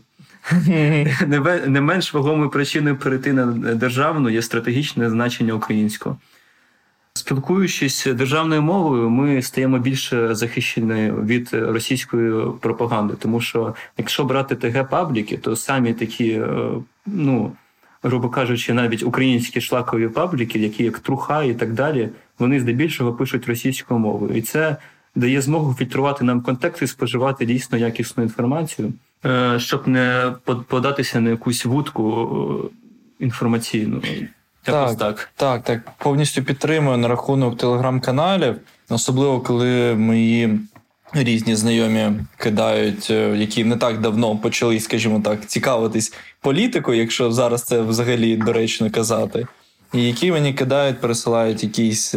Не 1.67 1.81
менш 1.81 2.13
вагомою 2.13 2.50
причиною 2.50 2.98
перейти 2.98 3.33
на 3.33 3.45
державну 3.75 4.29
є 4.29 4.41
стратегічне 4.41 5.10
значення 5.10 5.53
українського. 5.53 6.17
Спілкуючись 7.13 8.05
державною 8.05 8.62
мовою, 8.62 9.10
ми 9.10 9.41
стаємо 9.41 9.79
більше 9.79 10.36
захищені 10.36 11.12
від 11.12 11.50
російської 11.53 12.45
пропаганди, 12.62 13.13
тому 13.19 13.41
що 13.41 13.75
якщо 13.98 14.24
брати 14.24 14.55
ТГ 14.55 14.89
пабліки, 14.89 15.38
то 15.38 15.55
самі 15.55 15.93
такі, 15.93 16.29
е, 16.31 16.48
ну 17.05 17.51
грубо 18.03 18.29
кажучи, 18.29 18.74
навіть 18.74 19.03
українські 19.03 19.62
шлакові 19.62 20.07
пабліки, 20.07 20.60
які 20.60 20.83
як 20.83 21.00
труха 21.00 21.43
і 21.43 21.53
так 21.53 21.74
далі, 21.74 22.10
вони 22.39 22.60
здебільшого 22.60 23.13
пишуть 23.13 23.48
російською 23.48 24.00
мовою, 24.00 24.36
і 24.36 24.41
це 24.41 24.77
дає 25.15 25.41
змогу 25.41 25.74
фільтрувати 25.74 26.24
нам 26.24 26.41
контекст 26.41 26.81
і 26.81 26.88
споживати 26.88 27.45
дійсно 27.45 27.77
якісну 27.77 28.24
інформацію. 28.24 28.93
Е, 29.25 29.59
щоб 29.59 29.87
не 29.87 30.33
податися 30.67 31.19
на 31.19 31.29
якусь 31.29 31.65
вудку 31.65 32.29
е, 33.19 33.23
інформаційну. 33.23 34.01
Так, 34.63 34.97
так, 34.97 35.29
так, 35.35 35.63
так. 35.63 35.91
Повністю 35.97 36.43
підтримую 36.43 36.97
на 36.97 37.07
рахунок 37.07 37.57
телеграм-каналів, 37.57 38.55
особливо 38.89 39.39
коли 39.39 39.95
мої 39.95 40.59
різні 41.13 41.55
знайомі 41.55 42.11
кидають, 42.37 43.07
е, 43.09 43.37
які 43.37 43.63
не 43.63 43.77
так 43.77 44.01
давно 44.01 44.37
почали, 44.37 44.79
скажімо 44.79 45.21
так, 45.25 45.45
цікавитись 45.45 46.13
політикою, 46.41 46.99
якщо 46.99 47.31
зараз 47.31 47.63
це 47.63 47.81
взагалі 47.81 48.37
доречно 48.37 48.91
казати, 48.91 49.47
і 49.93 50.03
які 50.03 50.31
мені 50.31 50.53
кидають, 50.53 51.01
пересилають 51.01 51.63
якісь 51.63 52.15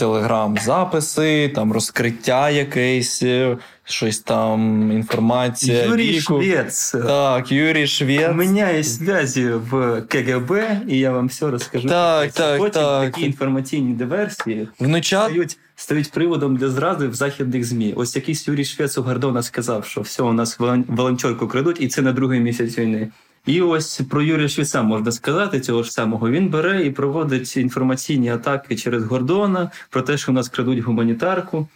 телеграм-записи, 0.00 1.52
там 1.54 1.72
розкриття 1.72 2.50
якесь, 2.50 3.22
е, 3.22 3.56
щось 3.84 4.18
там, 4.18 4.92
інформація. 4.92 5.84
Юрій 5.84 6.08
віку. 6.08 6.42
Швець. 6.42 6.90
Так, 6.90 7.52
Юрій 7.52 7.86
Швець. 7.86 8.30
У 8.30 8.34
мене 8.34 8.76
є 8.76 8.82
зв'язі 8.82 9.46
в 9.46 10.02
КГБ, 10.08 10.80
і 10.88 10.98
я 10.98 11.10
вам 11.10 11.26
все 11.26 11.50
розкажу. 11.50 11.88
Так, 11.88 12.32
так, 12.32 12.58
Потім 12.58 12.82
так. 12.82 13.12
такі 13.12 13.26
інформаційні 13.26 13.94
диверсії 13.94 14.68
Внучат... 14.78 15.30
стають, 15.30 15.58
стають 15.76 16.10
приводом 16.10 16.56
для 16.56 16.68
зради 16.68 17.08
в 17.08 17.14
західних 17.14 17.64
ЗМІ. 17.64 17.92
Ось 17.96 18.16
якийсь 18.16 18.48
Юрій 18.48 18.64
Швець 18.64 18.98
у 18.98 19.02
Гордона 19.02 19.42
сказав, 19.42 19.84
що 19.84 20.00
все, 20.00 20.22
у 20.22 20.32
нас 20.32 20.58
волонтерку 20.88 21.48
крадуть, 21.48 21.80
і 21.80 21.88
це 21.88 22.02
на 22.02 22.12
другий 22.12 22.40
місяць 22.40 22.78
війни. 22.78 23.08
І 23.46 23.60
ось 23.60 24.00
про 24.10 24.22
Юрія 24.22 24.48
Швіца 24.48 24.82
можна 24.82 25.12
сказати 25.12 25.60
цього 25.60 25.82
ж 25.82 25.92
самого. 25.92 26.30
Він 26.30 26.48
бере 26.48 26.86
і 26.86 26.90
проводить 26.90 27.56
інформаційні 27.56 28.30
атаки 28.30 28.76
через 28.76 29.04
Гордона 29.04 29.70
про 29.90 30.02
те, 30.02 30.18
що 30.18 30.32
у 30.32 30.34
нас 30.34 30.48
крадуть 30.48 30.78
гуманітарку. 30.78 31.68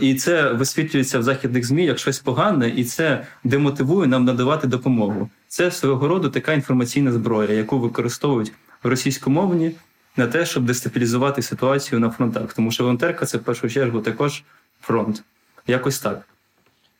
І 0.00 0.14
це 0.14 0.52
висвітлюється 0.52 1.18
в 1.18 1.22
західних 1.22 1.66
змі 1.66 1.84
як 1.84 1.98
щось 1.98 2.18
погане, 2.18 2.68
і 2.68 2.84
це 2.84 3.26
демотивує 3.44 4.08
нам 4.08 4.24
надавати 4.24 4.66
допомогу. 4.66 5.30
Це 5.48 5.70
свого 5.70 6.08
роду 6.08 6.30
така 6.30 6.52
інформаційна 6.52 7.12
зброя, 7.12 7.52
яку 7.52 7.78
використовують 7.78 8.52
російськомовні 8.82 9.72
на 10.16 10.26
те, 10.26 10.46
щоб 10.46 10.64
дестабілізувати 10.64 11.42
ситуацію 11.42 12.00
на 12.00 12.10
фронтах. 12.10 12.54
Тому 12.54 12.70
що 12.70 12.82
волонтерка 12.82 13.26
це 13.26 13.38
в 13.38 13.42
першу 13.42 13.68
чергу 13.68 14.00
також 14.00 14.42
фронт. 14.80 15.22
Якось 15.66 15.98
так. 15.98 16.28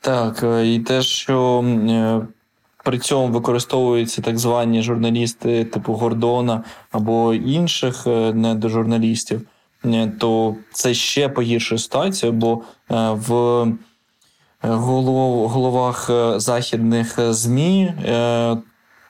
Так, 0.01 0.43
е, 0.43 0.75
і 0.75 0.81
те, 0.81 1.03
що 1.03 1.63
е, 1.63 2.21
при 2.87 2.99
цьому 2.99 3.33
використовуються 3.33 4.23
так 4.23 4.39
звані 4.39 4.83
журналісти, 4.83 5.65
типу 5.65 5.93
Гордона 5.93 6.65
або 6.91 7.35
інших 7.35 8.07
е, 8.07 8.33
недожурналістів, 8.33 9.41
е, 9.85 10.13
то 10.21 10.57
це 10.73 10.95
ще 10.95 11.29
погіршує 11.29 11.79
ситуацію, 11.79 12.33
бо 12.33 12.63
е, 12.91 13.11
в 13.11 14.89
головах 15.49 16.11
західних 16.37 17.33
ЗМІ 17.33 17.93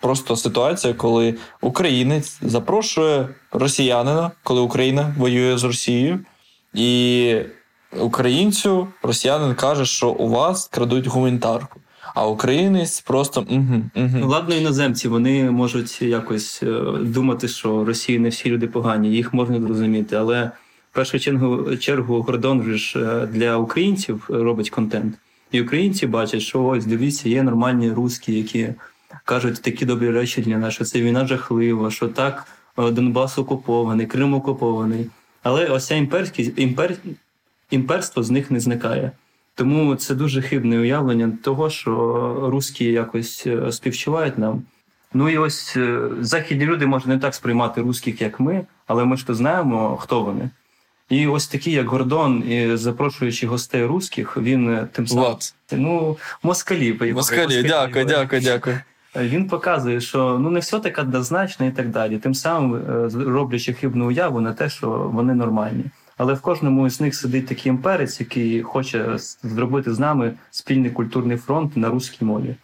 просто 0.00 0.37
ситуація, 0.37 0.95
коли 0.95 1.35
українець 1.61 2.38
запрошує 2.42 3.28
росіянина, 3.52 4.30
коли 4.42 4.61
Україна 4.61 5.14
воює 5.18 5.59
з 5.59 5.64
Росією, 5.64 6.21
і 6.75 7.37
українцю 8.00 8.88
росіянин 9.02 9.54
каже, 9.54 9.87
що 9.87 10.11
у 10.11 10.28
вас 10.28 10.68
крадуть 10.68 11.06
гуманітарку 11.06 11.80
а 12.16 12.26
українець 12.26 13.00
просто 13.00 13.46
угу, 13.50 13.82
угу. 13.96 14.28
ладно, 14.28 14.54
іноземці 14.54 15.08
вони 15.08 15.50
можуть 15.50 16.02
якось 16.02 16.62
е, 16.62 16.80
думати, 17.00 17.49
що 17.49 17.85
Росії 17.85 18.18
не 18.18 18.28
всі 18.28 18.50
люди 18.50 18.66
погані, 18.66 19.11
їх 19.11 19.35
можна 19.35 19.61
зрозуміти, 19.61 20.16
але 20.16 20.50
в 20.92 20.94
першу 20.94 21.18
чергу 21.18 21.76
чергу 21.76 22.23
Гордон 22.23 22.62
ж 22.76 22.99
е, 22.99 23.26
для 23.26 23.56
українців 23.56 24.25
робить 24.28 24.70
контент. 24.70 25.14
І 25.52 25.62
українці 25.62 26.06
бачать, 26.06 26.42
що 26.42 26.64
ось 26.64 26.87
дивіться, 26.87 27.28
є 27.28 27.42
нормальні 27.42 27.90
русські, 27.90 28.35
які 28.35 28.68
кажуть 29.25 29.62
такі 29.62 29.85
добрі 29.87 30.11
речі 30.11 30.42
для 30.42 30.58
нас, 30.58 30.75
що 30.75 30.85
це 30.85 31.00
війна 31.00 31.26
жахлива, 31.26 31.90
що 31.90 32.08
так 32.08 32.46
е, 32.78 32.90
Донбас 32.90 33.38
окупований, 33.38 34.06
Крим 34.06 34.35
окупований. 34.35 35.06
Але 35.42 35.66
ось 35.66 35.87
ця 35.87 35.94
імпер... 35.94 36.96
імперство 37.70 38.23
з 38.23 38.30
них 38.30 38.50
не 38.50 38.61
зникає. 38.61 39.12
Тому 39.57 39.95
це 39.95 40.15
дуже 40.15 40.43
хибне 40.43 40.79
уявлення 40.79 41.33
того, 41.43 41.71
що 41.71 41.91
русські 42.53 42.85
якось 42.85 43.47
е, 43.47 43.73
співчувають 43.73 44.39
нам. 44.39 44.63
Ну 45.15 45.29
і 45.29 45.39
ось 45.39 45.77
е, 45.77 46.01
західні 46.21 46.65
люди 46.65 46.87
можуть 46.87 47.09
не 47.09 47.19
так 47.19 47.35
сприймати 47.35 47.81
русських, 47.81 48.21
як 48.21 48.41
ми, 48.41 48.67
але 48.87 49.05
ми 49.05 49.17
ж 49.17 49.27
то 49.27 49.35
знаємо, 49.35 49.97
хто 49.97 50.23
вони. 50.23 50.51
І 51.09 51.27
ось 51.27 51.49
такий, 51.49 51.73
як 51.73 51.89
Гордон, 51.89 52.51
і 52.51 52.77
запрошуючи 52.77 53.47
гостей 53.47 53.85
русських, 53.85 54.37
він 54.37 54.69
е, 54.69 54.89
тим 54.93 55.07
самим 55.07 55.25
Влад. 55.25 55.55
ну 55.73 56.17
москалі 56.43 57.13
Москалі, 57.13 57.63
дякую, 57.63 58.05
дякую, 58.05 58.43
дякую. 58.43 58.81
Він 59.17 59.49
показує, 59.49 60.01
що 60.01 60.39
ну 60.41 60.51
не 60.51 60.61
все 60.61 60.81
так 60.81 60.99
однозначно 60.99 61.67
і 61.67 61.71
так 61.71 61.89
далі. 61.89 62.19
Тим 62.19 62.35
самим 62.35 62.83
роблячи 63.27 63.73
хибну 63.73 64.07
уяву 64.07 64.41
на 64.41 64.53
те, 64.53 64.69
що 64.69 64.91
вони 64.91 65.35
нормальні. 65.35 65.85
Але 66.16 66.35
в 66.35 66.40
кожному 66.40 66.90
з 66.90 67.00
них 67.00 67.14
сидить 67.14 67.46
такий 67.46 67.70
імперець, 67.70 68.20
який 68.20 68.62
хоче 68.62 69.18
зробити 69.42 69.94
з 69.94 69.99
нами 69.99 70.35
спільний 70.50 70.90
культурний 70.90 71.37
фронт 71.37 71.76
на 71.76 71.88
русській 71.88 72.25
мові. 72.25 72.56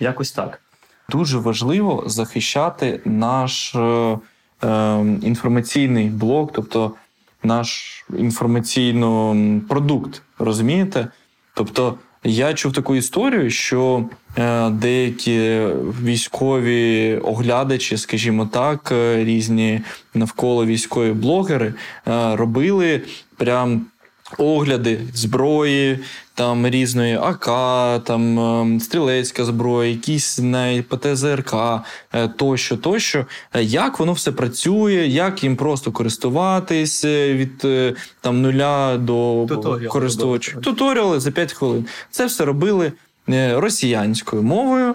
Якось 0.00 0.32
так. 0.32 0.60
Дуже 1.10 1.38
важливо 1.38 2.04
захищати 2.06 3.00
наш 3.04 3.74
е, 3.74 4.18
е, 4.64 4.98
інформаційний 5.22 6.08
блок, 6.08 6.52
тобто 6.52 6.94
наш 7.42 8.04
інформаційний 8.18 9.60
продукт. 9.60 10.22
Розумієте? 10.38 11.08
Тобто, 11.54 11.98
я 12.24 12.54
чув 12.54 12.72
таку 12.72 12.94
історію, 12.94 13.50
що 13.50 14.04
е, 14.38 14.70
деякі 14.70 15.38
військові 16.02 17.16
оглядачі, 17.16 17.96
скажімо 17.96 18.48
так, 18.52 18.92
е, 18.92 19.24
різні 19.24 19.80
навколо 20.14 20.66
військові 20.66 21.12
блогери 21.12 21.74
е, 22.08 22.36
робили 22.36 23.02
прям 23.36 23.86
огляди 24.38 25.00
зброї, 25.14 25.98
там 26.34 26.66
різної 26.66 27.16
АК, 27.16 27.44
там 28.04 28.38
е, 28.76 28.80
стрілецька 28.80 29.44
зброя, 29.44 29.90
якісь 29.90 30.38
на 30.38 30.82
ПТЗРК, 30.88 31.54
е, 32.12 32.28
тощо, 32.28 32.76
тощо. 32.76 33.26
Е, 33.54 33.62
Як 33.62 33.98
воно 33.98 34.12
все 34.12 34.32
працює, 34.32 34.94
як 34.94 35.42
їм 35.44 35.56
просто 35.56 35.92
користуватись 35.92 37.04
е, 37.04 37.34
від 37.34 37.66
там 38.20 38.42
нуля 38.42 38.96
до 38.96 39.46
користувача. 39.88 40.56
Туторіали 40.56 41.20
за 41.20 41.30
5 41.30 41.52
хвилин. 41.52 41.86
Це 42.10 42.26
все 42.26 42.44
робили 42.44 42.92
росіянською 43.56 44.42
мовою. 44.42 44.94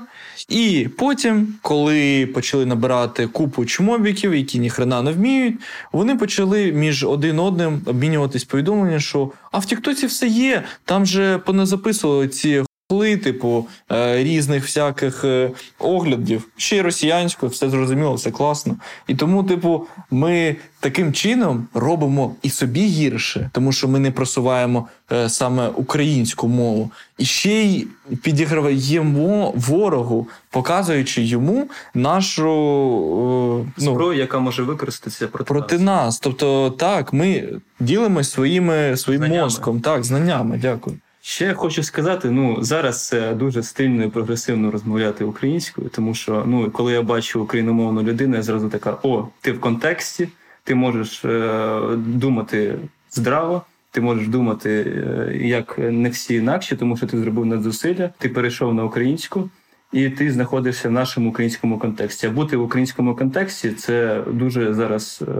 І 0.49 0.87
потім, 0.97 1.53
коли 1.61 2.25
почали 2.25 2.65
набирати 2.65 3.27
купу 3.27 3.65
чмобіків, 3.65 4.35
які 4.35 4.59
ніхрена 4.59 5.01
не 5.01 5.11
вміють, 5.11 5.55
вони 5.91 6.15
почали 6.15 6.71
між 6.71 7.03
один 7.03 7.39
одним 7.39 7.81
обмінюватись 7.85 8.43
повідомлення, 8.43 8.99
що 8.99 9.31
а 9.51 9.59
в 9.59 9.65
Тіктоці 9.65 10.05
все 10.05 10.27
є, 10.27 10.63
там 10.85 11.05
же 11.05 11.37
поназаписували 11.37 12.27
ці 12.27 12.63
хли, 12.93 13.17
типу 13.17 13.67
е, 13.91 14.23
різних 14.23 14.63
всяких 14.63 15.23
е, 15.23 15.51
оглядів, 15.79 16.47
ще 16.57 16.77
й 16.77 16.81
росіянською, 16.81 17.49
все 17.49 17.69
зрозуміло, 17.69 18.13
все 18.13 18.31
класно. 18.31 18.75
І 19.07 19.15
тому, 19.15 19.43
типу, 19.43 19.87
ми 20.11 20.55
таким 20.79 21.13
чином 21.13 21.67
робимо 21.73 22.35
і 22.41 22.49
собі 22.49 22.85
гірше, 22.85 23.49
тому 23.53 23.71
що 23.71 23.87
ми 23.87 23.99
не 23.99 24.11
просуваємо 24.11 24.87
е, 25.11 25.29
саме 25.29 25.67
українську 25.67 26.47
мову, 26.47 26.91
і 27.17 27.25
ще 27.25 27.63
й 27.63 27.87
підіграємо 28.23 29.53
ворогу, 29.55 30.27
показуючи 30.49 31.23
йому 31.23 31.67
нашу 31.93 32.45
ну, 32.45 33.65
Зброю, 33.77 34.19
яка 34.19 34.39
може 34.39 34.63
використатися 34.63 35.27
проти, 35.27 35.47
проти 35.47 35.75
нас. 35.75 35.85
нас. 35.85 36.19
Тобто, 36.19 36.69
так, 36.69 37.13
ми 37.13 37.49
ділимось 37.79 38.31
своїми 38.31 38.97
своїм 38.97 39.21
Знаннями. 39.21 39.43
мозком, 39.43 39.79
так, 39.79 40.03
знаннями. 40.03 40.59
Дякую. 40.61 40.97
Ще 41.25 41.53
хочу 41.53 41.83
сказати: 41.83 42.31
ну 42.31 42.57
зараз 42.61 43.07
це 43.07 43.33
дуже 43.33 43.63
стильно 43.63 44.03
і 44.03 44.09
прогресивно 44.09 44.71
розмовляти 44.71 45.23
українською, 45.23 45.89
тому 45.89 46.13
що 46.13 46.43
ну 46.47 46.71
коли 46.71 46.93
я 46.93 47.01
бачу 47.01 47.41
україномовну 47.41 48.03
людину, 48.03 48.35
я 48.35 48.41
зразу 48.41 48.69
така: 48.69 48.97
о, 49.03 49.27
ти 49.41 49.51
в 49.51 49.59
контексті, 49.59 50.29
ти 50.63 50.75
можеш 50.75 51.25
е, 51.25 51.79
думати 51.97 52.79
здраво. 53.11 53.61
Ти 53.91 54.01
можеш 54.01 54.27
думати 54.27 54.69
е, 54.69 55.37
як 55.37 55.77
не 55.77 56.09
всі 56.09 56.35
інакше, 56.35 56.75
тому 56.75 56.97
що 56.97 57.07
ти 57.07 57.17
зробив 57.17 57.45
надзусилля, 57.45 58.09
ти 58.17 58.29
перейшов 58.29 58.73
на 58.73 58.83
українську, 58.83 59.49
і 59.91 60.09
ти 60.09 60.31
знаходишся 60.31 60.89
в 60.89 60.91
нашому 60.91 61.29
українському 61.29 61.79
контексті. 61.79 62.27
А 62.27 62.29
бути 62.29 62.57
в 62.57 62.61
українському 62.61 63.15
контексті 63.15 63.71
це 63.71 64.23
дуже 64.31 64.73
зараз 64.73 65.23
е, 65.27 65.35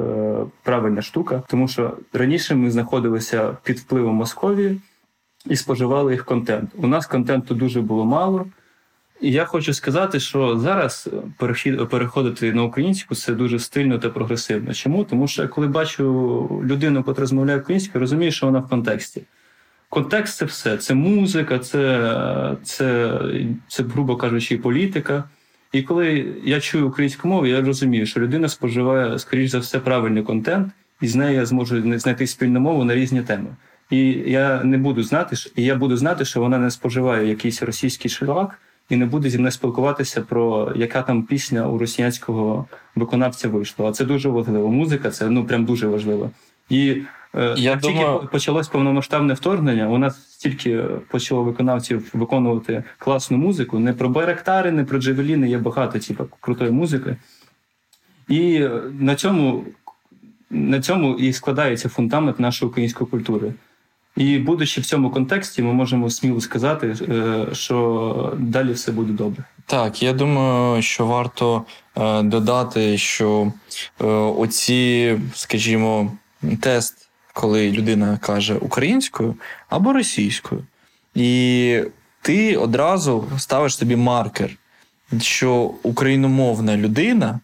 правильна 0.63 1.01
штука, 1.01 1.43
тому 1.47 1.67
що 1.67 1.97
раніше 2.13 2.55
ми 2.55 2.71
знаходилися 2.71 3.58
під 3.63 3.79
впливом 3.79 4.15
Московії 4.15 4.79
і 5.49 5.56
споживали 5.56 6.12
їх 6.12 6.25
контент. 6.25 6.69
У 6.75 6.88
нас 6.88 7.08
контенту 7.08 7.56
дуже 7.56 7.82
було 7.82 8.06
мало. 8.06 8.45
І 9.21 9.32
я 9.32 9.45
хочу 9.45 9.73
сказати, 9.73 10.19
що 10.19 10.60
зараз 10.60 11.10
перехід- 11.39 11.88
переходити 11.88 12.53
на 12.53 12.63
українську 12.63 13.15
це 13.15 13.34
дуже 13.34 13.60
стильно 13.60 13.99
та 13.99 14.10
прогресивно. 14.10 14.73
Чому? 14.73 15.03
Тому 15.03 15.27
що 15.27 15.49
коли 15.49 15.67
бачу 15.67 16.62
людину, 16.63 17.03
яка 17.08 17.21
розмовляє 17.21 17.60
українською, 17.60 17.99
розумію, 17.99 18.32
що 18.32 18.45
вона 18.45 18.60
в 18.60 18.69
контексті. 18.69 19.21
Контекст 19.89 20.38
це 20.38 20.45
все. 20.45 20.77
Це 20.77 20.93
музика, 20.93 21.60
це, 21.60 22.58
це, 22.63 23.19
це 23.67 23.84
грубо 23.84 24.15
кажучи, 24.15 24.58
політика. 24.58 25.23
І 25.71 25.82
коли 25.82 26.36
я 26.43 26.60
чую 26.60 26.88
українську 26.88 27.27
мову, 27.27 27.45
я 27.45 27.62
розумію, 27.62 28.06
що 28.06 28.19
людина 28.19 28.49
споживає, 28.49 29.19
скоріш 29.19 29.51
за 29.51 29.60
все, 29.60 29.79
правильний 29.79 30.23
контент, 30.23 30.67
і 31.01 31.08
з 31.08 31.15
нею 31.15 31.34
я 31.36 31.45
зможу 31.45 31.99
знайти 31.99 32.27
спільну 32.27 32.60
мову 32.60 32.84
на 32.84 32.95
різні 32.95 33.21
теми. 33.21 33.47
І 33.93 34.32
я 34.32 34.63
не 34.63 34.77
буду 34.77 35.03
знати, 35.03 35.36
що- 35.36 35.49
і 35.56 35.63
я 35.63 35.75
буду 35.75 35.97
знати, 35.97 36.25
що 36.25 36.39
вона 36.39 36.58
не 36.58 36.71
споживає 36.71 37.29
якийсь 37.29 37.63
російський 37.63 38.12
шлак 38.12 38.60
і 38.89 38.95
не 38.95 39.06
буде 39.06 39.29
зі 39.29 39.38
мною 39.38 39.51
спілкуватися 39.51 40.21
про 40.21 40.71
яка 40.75 41.01
там 41.01 41.23
пісня 41.23 41.67
у 41.67 41.77
росіянського 41.77 42.65
виконавця 42.95 43.47
вийшла. 43.49 43.89
А 43.89 43.91
це 43.91 44.06
дуже 44.06 44.29
важливо. 44.29 44.71
Музика 44.71 45.10
це 45.10 45.29
ну 45.29 45.45
прям 45.45 45.65
дуже 45.65 45.88
важливо. 45.88 46.32
І 46.69 46.89
е, 46.89 47.53
Я 47.58 47.71
як 47.71 47.82
тільки 47.82 47.95
думаю- 47.99 48.29
почалось 48.32 48.67
повномасштабне 48.67 49.34
вторгнення, 49.34 49.88
у 49.89 49.97
нас 49.97 50.32
стільки 50.32 50.84
почало 51.10 51.43
виконавців 51.43 52.10
виконувати 52.13 52.84
класну 52.97 53.38
музику. 53.38 53.79
Не 53.79 53.93
про 53.93 54.10
байрактари, 54.10 54.71
не 54.71 54.84
про 54.84 54.99
джевеліни, 54.99 55.49
є 55.49 55.58
багато 55.58 55.99
типу, 55.99 56.27
крутої 56.39 56.71
музики. 56.71 57.15
І 58.27 58.67
на 58.99 59.15
цьому, 59.15 59.63
на 60.49 60.82
цьому 60.82 61.13
і 61.15 61.34
складається 61.34 61.89
фундамент 61.89 62.39
нашої 62.39 62.69
української 62.69 63.10
культури. 63.10 63.53
І 64.17 64.38
будучи 64.38 64.82
в 64.82 64.86
цьому 64.86 65.10
контексті, 65.10 65.62
ми 65.62 65.73
можемо 65.73 66.10
сміло 66.10 66.41
сказати, 66.41 66.95
е, 67.02 67.45
що 67.54 68.34
далі 68.39 68.71
все 68.71 68.91
буде 68.91 69.13
добре. 69.13 69.43
Так, 69.65 70.04
я 70.04 70.13
думаю, 70.13 70.82
що 70.82 71.06
варто 71.06 71.63
е, 71.97 72.23
додати, 72.23 72.97
що 72.97 73.52
е, 74.02 74.06
оці, 74.06 75.19
скажімо, 75.34 76.12
тест, 76.62 77.10
коли 77.34 77.71
людина 77.71 78.17
каже 78.21 78.56
українською 78.56 79.36
або 79.69 79.93
російською, 79.93 80.63
і 81.15 81.84
ти 82.21 82.58
одразу 82.58 83.28
ставиш 83.38 83.78
собі 83.78 83.95
маркер, 83.95 84.49
що 85.21 85.73
україномовна 85.84 86.78
людина 86.78 87.39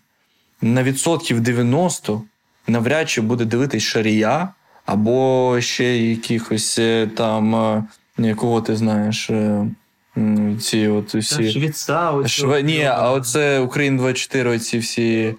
на 0.62 0.84
відсотків 0.84 1.42
90 1.42 2.22
навряд 2.68 3.10
чи 3.10 3.22
буде 3.22 3.46
дивитись 3.46 3.84
шарія, 3.84 4.50
або 4.92 5.58
ще 5.62 5.98
якихось 5.98 6.80
е, 6.80 7.10
там, 7.16 7.56
е, 8.20 8.36
кого 8.36 8.62
ти 8.62 8.76
знаєш, 8.76 9.30
е, 9.30 9.66
ці 10.60 10.88
от 10.88 11.16
усі. 11.16 11.52
Швіца, 11.52 12.12
ось 12.12 12.32
Шве... 12.32 12.64
Ні, 12.64 12.84
а 12.84 13.12
оце 13.12 13.60
Україн 13.60 13.98
24, 13.98 14.50
оці 14.50 14.78
всі. 14.78 15.36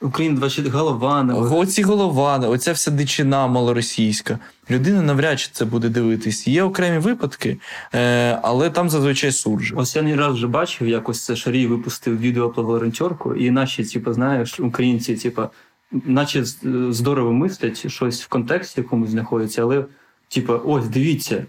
Україн 0.00 0.34
20 0.34 0.66
Голованова. 0.66 1.56
Оці 1.56 1.82
голова, 1.82 2.38
оця 2.38 2.72
вся 2.72 2.90
дичина 2.90 3.46
малоросійська. 3.46 4.38
Людина 4.70 5.02
навряд 5.02 5.40
чи 5.40 5.48
це 5.52 5.64
буде 5.64 5.88
дивитись. 5.88 6.46
Є 6.46 6.62
окремі 6.62 6.98
випадки, 6.98 7.58
е, 7.94 8.38
але 8.42 8.70
там 8.70 8.90
зазвичай 8.90 9.32
суржик. 9.32 9.78
Ось 9.78 9.96
я 9.96 10.02
не 10.02 10.16
раз 10.16 10.34
вже 10.34 10.46
бачив, 10.46 10.88
якось 10.88 11.24
це 11.24 11.36
Шарій 11.36 11.66
випустив 11.66 12.20
відео 12.20 12.50
про 12.50 12.62
волонтерку, 12.62 13.34
і 13.34 13.50
наші, 13.50 13.84
типу, 13.84 14.12
знаєш, 14.12 14.60
українці, 14.60 15.16
типу, 15.16 15.42
наче 15.92 16.44
здорово 16.90 17.32
мислять, 17.32 17.90
щось 17.90 18.22
в 18.22 18.28
контексті 18.28 18.80
якомусь 18.80 19.10
знаходиться, 19.10 19.62
але, 19.62 19.84
типу, 20.28 20.60
ось 20.64 20.88
дивіться, 20.88 21.46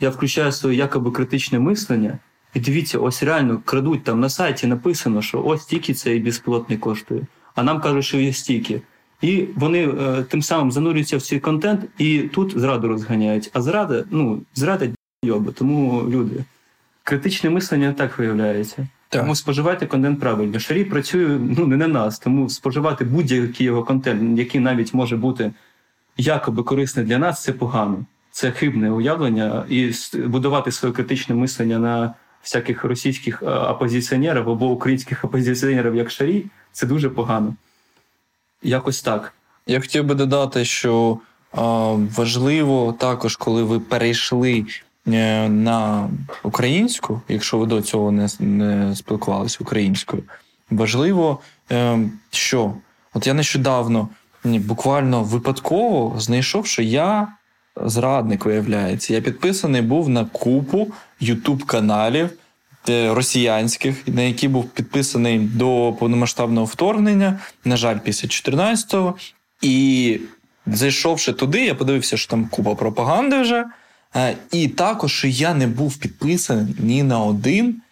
я 0.00 0.10
включаю 0.10 0.52
своє 0.52 0.78
якоби 0.78 1.10
критичне 1.10 1.58
мислення, 1.58 2.18
і 2.54 2.60
дивіться, 2.60 2.98
ось 2.98 3.22
реально 3.22 3.60
крадуть 3.64 4.04
там 4.04 4.20
на 4.20 4.28
сайті 4.28 4.66
написано, 4.66 5.22
що 5.22 5.44
ось 5.44 5.62
стільки 5.62 5.94
цей 5.94 6.20
безпілотний 6.20 6.78
коштує. 6.78 7.26
А 7.54 7.62
нам 7.62 7.80
кажуть, 7.80 8.04
що 8.04 8.18
є 8.18 8.32
стільки. 8.32 8.82
І 9.20 9.46
вони 9.56 9.88
е, 9.88 10.24
тим 10.28 10.42
самим 10.42 10.72
занурюються 10.72 11.16
в 11.16 11.22
цей 11.22 11.40
контент, 11.40 11.80
і 11.98 12.18
тут 12.18 12.58
зраду 12.58 12.88
розганяють. 12.88 13.50
А 13.52 13.62
зрада, 13.62 14.04
ну, 14.10 14.42
зрада 14.54 14.88
йоби, 15.24 15.52
тому 15.52 16.08
люди. 16.10 16.44
Критичне 17.02 17.50
мислення 17.50 17.92
так 17.92 18.18
виявляється. 18.18 18.88
Так. 19.12 19.20
Тому 19.20 19.34
споживайте 19.34 19.86
контент 19.86 20.20
правильно. 20.20 20.58
Шарій 20.58 20.84
працює 20.84 21.38
ну 21.58 21.66
не 21.66 21.76
на 21.76 21.88
нас, 21.88 22.18
тому 22.18 22.48
споживати 22.48 23.04
будь-який 23.04 23.66
його 23.66 23.84
контент, 23.84 24.38
який 24.38 24.60
навіть 24.60 24.94
може 24.94 25.16
бути 25.16 25.52
якоби 26.16 26.62
корисний 26.62 27.06
для 27.06 27.18
нас, 27.18 27.42
це 27.42 27.52
погано. 27.52 28.04
Це 28.30 28.50
хибне 28.50 28.90
уявлення, 28.90 29.64
і 29.68 29.92
будувати 30.14 30.72
своє 30.72 30.94
критичне 30.94 31.34
мислення 31.34 31.78
на 31.78 32.14
всяких 32.42 32.84
російських 32.84 33.42
е, 33.42 33.46
опозиціонерів 33.46 34.50
або 34.50 34.66
українських 34.66 35.24
опозиціонерів, 35.24 35.94
як 35.94 36.10
Шарій, 36.10 36.44
це 36.72 36.86
дуже 36.86 37.10
погано. 37.10 37.54
Якось 38.62 39.02
так. 39.02 39.32
Я 39.66 39.80
хотів 39.80 40.04
би 40.04 40.14
додати, 40.14 40.64
що 40.64 41.18
Важливо 42.16 42.92
також, 42.98 43.36
коли 43.36 43.62
ви 43.62 43.80
перейшли 43.80 44.64
на 45.06 46.10
українську, 46.42 47.20
якщо 47.28 47.58
ви 47.58 47.66
до 47.66 47.82
цього 47.82 48.10
не 48.10 48.28
не 48.40 48.96
спілкувалися 48.96 49.58
українською, 49.60 50.22
важливо, 50.70 51.38
е, 51.72 51.98
що 52.30 52.74
от 53.14 53.26
я 53.26 53.34
нещодавно 53.34 54.08
буквально 54.44 55.22
випадково 55.22 56.20
знайшов, 56.20 56.66
що 56.66 56.82
я 56.82 57.28
зрадник 57.76 58.44
виявляється. 58.44 59.14
Я 59.14 59.20
підписаний 59.20 59.82
був 59.82 60.08
на 60.08 60.24
купу 60.24 60.88
ютуб 61.20 61.64
каналів 61.64 62.30
росіянських, 62.88 64.08
на 64.08 64.22
які 64.22 64.48
був 64.48 64.70
підписаний 64.70 65.38
до 65.38 65.96
повномасштабного 65.98 66.66
вторгнення, 66.66 67.38
на 67.64 67.76
жаль, 67.76 67.98
після 67.98 68.28
14-го. 68.28 69.14
І 69.60 70.20
зайшовши 70.66 71.32
туди, 71.32 71.64
я 71.64 71.74
подивився, 71.74 72.16
що 72.16 72.30
там 72.30 72.46
купа 72.46 72.74
пропаганди 72.74 73.40
вже. 73.40 73.64
Е, 74.16 74.36
і 74.52 74.68
також 74.68 75.24
я 75.28 75.54
не 75.54 75.66
був 75.66 75.96
підписаний 75.96 76.74
ні 76.78 77.02
на 77.02 77.20
один 77.20 77.82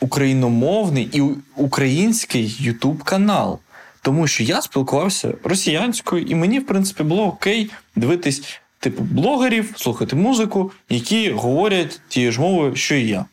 україномовний 0.00 1.08
і 1.12 1.22
український 1.56 2.56
ютуб 2.58 3.02
канал. 3.02 3.58
Тому 4.02 4.26
що 4.26 4.42
я 4.42 4.62
спілкувався 4.62 5.34
росіянською, 5.44 6.22
і 6.22 6.34
мені, 6.34 6.58
в 6.58 6.66
принципі, 6.66 7.02
було 7.02 7.26
окей 7.26 7.70
дивитись, 7.96 8.60
типу, 8.78 9.02
блогерів, 9.02 9.72
слухати 9.76 10.16
музику, 10.16 10.72
які 10.88 11.30
говорять 11.30 12.00
тією 12.08 12.32
ж 12.32 12.40
мовою, 12.40 12.76
що 12.76 12.94
і 12.94 13.06
я. 13.06 13.24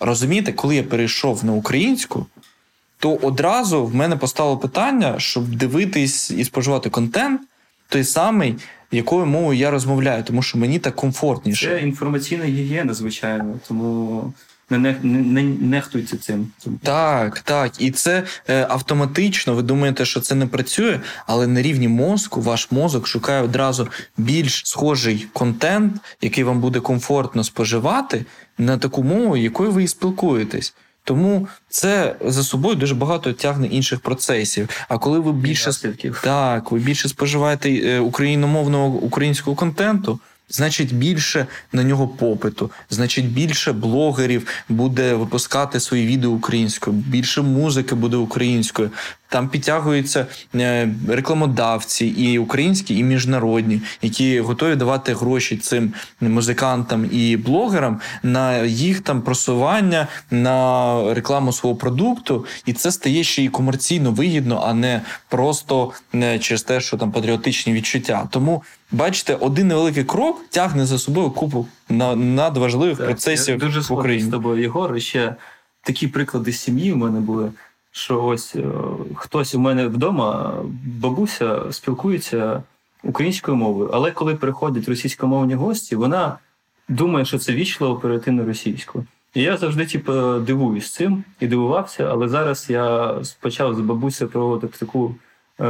Розумієте, 0.00 0.52
коли 0.52 0.76
я 0.76 0.82
перейшов 0.82 1.44
на 1.44 1.52
українську, 1.52 2.26
то 2.98 3.14
одразу 3.14 3.86
в 3.86 3.94
мене 3.94 4.16
постало 4.16 4.58
питання, 4.58 5.14
щоб 5.18 5.56
дивитись 5.56 6.30
і 6.30 6.44
споживати 6.44 6.90
контент 6.90 7.40
той 7.88 8.04
самий, 8.04 8.56
якою 8.92 9.26
мовою 9.26 9.58
я 9.58 9.70
розмовляю, 9.70 10.24
тому 10.24 10.42
що 10.42 10.58
мені 10.58 10.78
так 10.78 10.96
комфортніше. 10.96 11.66
Це 11.66 11.80
інформаційна 11.80 12.44
гігієна, 12.44 12.94
звичайно, 12.94 13.58
тому 13.68 14.32
не, 14.70 14.78
не, 14.78 14.96
не 15.02 15.42
нехтуйте 15.42 16.16
цим. 16.16 16.50
Так, 16.82 17.38
так. 17.40 17.72
І 17.82 17.90
це 17.90 18.22
е, 18.48 18.66
автоматично. 18.70 19.54
Ви 19.54 19.62
думаєте, 19.62 20.04
що 20.04 20.20
це 20.20 20.34
не 20.34 20.46
працює, 20.46 21.00
але 21.26 21.46
на 21.46 21.62
рівні 21.62 21.88
мозку 21.88 22.40
ваш 22.40 22.70
мозок 22.70 23.06
шукає 23.06 23.42
одразу 23.42 23.88
більш 24.16 24.62
схожий 24.66 25.26
контент, 25.32 25.94
який 26.20 26.44
вам 26.44 26.60
буде 26.60 26.80
комфортно 26.80 27.44
споживати, 27.44 28.24
на 28.58 28.78
таку 28.78 29.02
мову, 29.02 29.36
якою 29.36 29.70
ви 29.70 29.82
і 29.82 29.88
спілкуєтесь. 29.88 30.74
Тому 31.04 31.48
це 31.68 32.16
за 32.24 32.42
собою 32.42 32.76
дуже 32.76 32.94
багато 32.94 33.32
тягне 33.32 33.66
інших 33.66 34.00
процесів. 34.00 34.68
А 34.88 34.98
коли 34.98 35.18
ви 35.18 35.32
більше 35.32 35.70
так, 36.22 36.72
ви 36.72 36.78
більше 36.78 37.08
споживаєте 37.08 37.70
е, 37.70 38.00
україномовного 38.00 38.86
українського 38.86 39.56
контенту, 39.56 40.20
значить 40.48 40.94
більше 40.94 41.46
на 41.72 41.82
нього 41.84 42.08
попиту, 42.08 42.70
значить 42.90 43.28
більше 43.32 43.72
блогерів 43.72 44.46
буде 44.68 45.14
випускати 45.14 45.80
свої 45.80 46.06
відео 46.06 46.30
українською, 46.30 46.96
більше 46.96 47.42
музики 47.42 47.94
буде 47.94 48.16
українською. 48.16 48.90
Там 49.30 49.48
підтягуються 49.48 50.26
е, 50.54 50.88
рекламодавці, 51.08 52.06
і 52.06 52.38
українські, 52.38 52.98
і 52.98 53.02
міжнародні, 53.02 53.82
які 54.02 54.40
готові 54.40 54.76
давати 54.76 55.14
гроші 55.14 55.56
цим 55.56 55.92
музикантам 56.20 57.08
і 57.12 57.36
блогерам 57.36 58.00
на 58.22 58.58
їх 58.64 59.00
там 59.00 59.22
просування, 59.22 60.08
на 60.30 61.14
рекламу 61.14 61.52
свого 61.52 61.76
продукту, 61.76 62.46
і 62.66 62.72
це 62.72 62.92
стає 62.92 63.24
ще 63.24 63.42
й 63.42 63.48
комерційно 63.48 64.12
вигідно, 64.12 64.62
а 64.66 64.74
не 64.74 65.02
просто 65.28 65.92
через 66.40 66.62
те, 66.62 66.80
що 66.80 66.96
там 66.96 67.12
патріотичні 67.12 67.72
відчуття. 67.72 68.28
Тому 68.30 68.62
бачите, 68.92 69.34
один 69.34 69.68
невеликий 69.68 70.04
крок 70.04 70.44
тягне 70.50 70.86
за 70.86 70.98
собою 70.98 71.30
купу 71.30 71.66
надважливих 71.88 72.96
так, 72.98 73.06
процесів 73.06 73.54
я 73.54 73.66
дуже 73.66 73.80
в 73.80 73.92
Україні. 73.92 74.28
з 74.28 74.30
тобою, 74.30 74.62
Єгор. 74.62 75.00
Ще 75.00 75.34
такі 75.82 76.06
приклади 76.06 76.52
сім'ї 76.52 76.92
в 76.92 76.96
мене 76.96 77.20
були 77.20 77.50
що 77.92 78.24
ось 78.24 78.56
е, 78.56 78.64
хтось 79.14 79.54
у 79.54 79.58
мене 79.58 79.86
вдома, 79.86 80.54
бабуся 80.84 81.60
спілкується 81.70 82.62
українською 83.02 83.56
мовою, 83.56 83.90
але 83.92 84.10
коли 84.10 84.34
приходять 84.34 84.88
російськомовні 84.88 85.54
гості, 85.54 85.96
вона 85.96 86.38
думає, 86.88 87.24
що 87.24 87.38
це 87.38 87.52
вічливо 87.52 87.96
перейти 87.96 88.30
на 88.30 88.44
російську. 88.44 89.04
І 89.34 89.42
я 89.42 89.56
завжди 89.56 89.86
типу, 89.86 90.38
дивуюсь 90.38 90.92
цим 90.92 91.24
і 91.40 91.46
дивувався, 91.46 92.08
але 92.10 92.28
зараз 92.28 92.66
я 92.70 93.14
почав 93.40 93.74
з 93.74 93.80
бабусею 93.80 94.30
проводити 94.30 94.78
таку 94.78 95.14
е, 95.60 95.64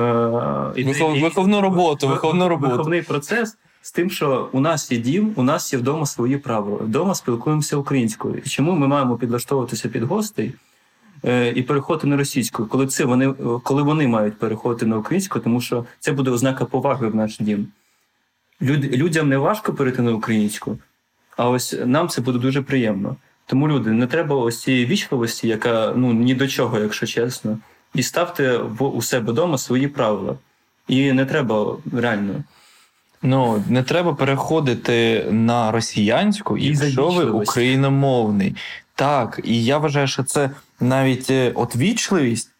Вихов, 0.77 1.21
виховну 1.21 1.61
роботу, 1.61 2.09
виховну 2.09 2.49
роботу. 2.49 2.71
виховний 2.71 3.03
процес. 3.03 3.57
З 3.83 3.93
тим, 3.93 4.11
що 4.11 4.49
у 4.53 4.61
нас 4.61 4.93
є 4.93 4.99
дім, 4.99 5.33
у 5.37 5.43
нас 5.43 5.73
є 5.73 5.79
вдома 5.79 6.07
свої 6.07 6.37
правила. 6.37 6.77
Вдома 6.77 7.15
спілкуємося 7.15 7.77
українською. 7.77 8.43
І 8.45 8.49
чому 8.49 8.73
ми 8.73 8.87
маємо 8.87 9.17
підлаштовуватися 9.17 9.89
під 9.89 10.03
гостей? 10.03 10.55
Е, 11.25 11.53
і 11.57 11.63
переходити 11.63 12.07
на 12.07 12.17
російську, 12.17 12.67
коли 12.67 12.87
це 12.87 13.05
вони 13.05 13.35
коли 13.63 13.83
вони 13.83 14.09
мають 14.09 14.39
переходити 14.39 14.87
на 14.87 14.97
українську, 14.97 15.41
тому 15.41 15.61
що 15.61 15.85
це 15.99 16.13
буде 16.13 16.31
ознака 16.31 16.65
поваги 16.65 17.09
в 17.09 17.15
наш 17.15 17.39
дім. 17.39 17.67
Люд, 18.63 18.85
людям 18.85 19.29
не 19.29 19.39
важко 19.39 19.75
перейти 19.75 20.03
на 20.03 20.13
українську, 20.13 20.79
а 21.37 21.49
ось 21.49 21.77
нам 21.85 22.09
це 22.09 22.21
буде 22.21 22.39
дуже 22.39 22.63
приємно. 22.63 23.17
Тому 23.47 23.69
люди, 23.69 23.91
не 23.91 24.07
треба 24.07 24.37
ось 24.37 24.63
цієї 24.63 24.87
вічливості, 24.87 25.49
яка 25.49 25.93
ну 25.97 26.13
ні 26.13 26.35
до 26.35 26.49
чого, 26.49 26.79
якщо 26.79 27.07
чесно, 27.07 27.59
і 27.95 28.03
ставте 28.03 28.57
в 28.57 28.83
у 28.83 29.03
себе 29.03 29.33
вдома 29.33 29.59
свої 29.59 29.89
правила. 29.89 30.37
І 30.89 31.13
не 31.13 31.27
треба 31.27 31.77
реально. 31.93 32.45
Ну 33.23 33.65
не 33.69 33.83
треба 33.83 34.15
переходити 34.15 35.27
на 35.31 35.71
росіянську, 35.71 36.59
і 36.59 36.67
якщо 36.67 37.09
ви 37.09 37.25
україномовний. 37.25 38.57
Так, 38.95 39.41
і 39.45 39.65
я 39.65 39.79
вважаю, 39.79 40.07
що 40.07 40.23
це 40.23 40.51
навіть 40.81 41.31
е, 41.31 41.53
от 41.55 41.77
вічливість, 41.77 42.51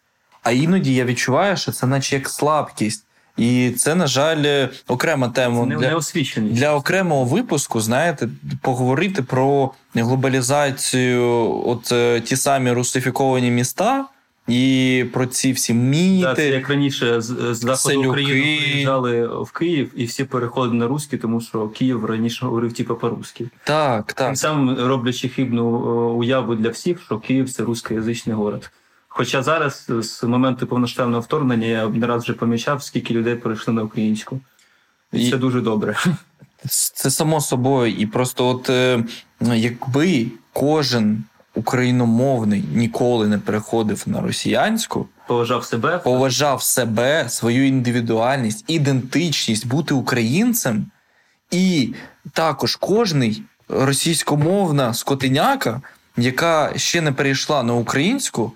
а 0.43 0.51
іноді 0.51 0.95
я 0.95 1.05
відчуваю, 1.05 1.57
що 1.57 1.71
це 1.71 1.87
наче 1.87 2.15
як 2.15 2.29
слабкість. 2.29 3.05
І 3.37 3.71
це, 3.71 3.95
на 3.95 4.07
жаль, 4.07 4.43
е, 4.45 4.69
окрема 4.87 5.29
тема 5.29 5.65
не, 5.65 5.75
для 5.75 6.01
для 6.41 6.75
окремого 6.75 7.25
випуску, 7.25 7.81
знаєте, 7.81 8.29
поговорити 8.61 9.23
про 9.23 9.71
глобалізацію, 9.95 11.23
от 11.65 11.91
е, 11.91 12.21
ті 12.21 12.37
самі 12.37 12.71
русифіковані 12.71 13.51
міста. 13.51 14.05
І 14.47 15.05
про 15.13 15.25
ці 15.25 15.51
всі 15.51 15.73
міти. 15.73 16.23
Так, 16.23 16.35
це 16.35 16.49
як 16.49 16.69
раніше 16.69 17.21
з, 17.21 17.53
з 17.53 17.57
заходу 17.57 17.99
України 17.99 18.57
приїжджали 18.57 19.27
в 19.27 19.51
Київ 19.51 19.91
і 19.95 20.05
всі 20.05 20.23
переходили 20.23 20.75
на 20.75 20.87
русські, 20.87 21.17
тому 21.17 21.41
що 21.41 21.67
Київ 21.67 22.05
раніше 22.05 22.45
говорив 22.45 22.73
типу 22.73 22.95
по-русски. 22.95 23.49
Так, 23.63 24.13
так. 24.13 24.27
Тим 24.27 24.35
самим 24.35 24.87
роблячи 24.87 25.29
хибну 25.29 25.65
уяву 26.17 26.55
для 26.55 26.69
всіх, 26.69 27.01
що 27.01 27.19
Київ 27.19 27.49
це 27.49 27.63
русскоязичний 27.63 28.35
город. 28.35 28.71
Хоча 29.07 29.43
зараз, 29.43 29.91
з 30.01 30.23
моменту 30.23 30.67
повноштабного 30.67 31.21
вторгнення, 31.21 31.67
я 31.67 31.89
не 31.89 32.07
раз 32.07 32.23
вже 32.23 32.33
помічав, 32.33 32.83
скільки 32.83 33.13
людей 33.13 33.35
перейшли 33.35 33.73
на 33.73 33.83
українську. 33.83 34.39
І 35.13 35.29
це 35.29 35.37
дуже 35.37 35.61
добре. 35.61 35.97
Це 36.69 37.11
само 37.11 37.41
собою. 37.41 37.93
І 37.93 38.05
просто, 38.05 38.47
от 38.47 38.69
е, 38.69 39.03
якби 39.41 40.25
кожен 40.53 41.23
україномовний 41.55 42.63
ніколи 42.73 43.27
не 43.27 43.37
переходив 43.37 44.03
на 44.05 44.21
росіянську, 44.21 45.07
поважав 45.27 45.65
себе, 45.65 45.97
поважав 45.97 46.63
себе, 46.63 47.29
свою 47.29 47.67
індивідуальність, 47.67 48.65
ідентичність, 48.67 49.67
бути 49.67 49.93
українцем, 49.93 50.85
і 51.51 51.93
також 52.33 52.75
кожний 52.75 53.43
російськомовна 53.69 54.93
скотиняка, 54.93 55.81
яка 56.17 56.73
ще 56.75 57.01
не 57.01 57.11
перейшла 57.11 57.63
на 57.63 57.73
українську, 57.73 58.51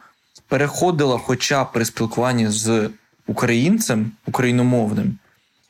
переходила, 0.48 1.18
хоча 1.18 1.64
б 1.64 1.72
при 1.72 1.86
спілкуванні 1.86 2.48
з 2.48 2.90
українцем 3.28 4.12
україномовним 4.28 5.18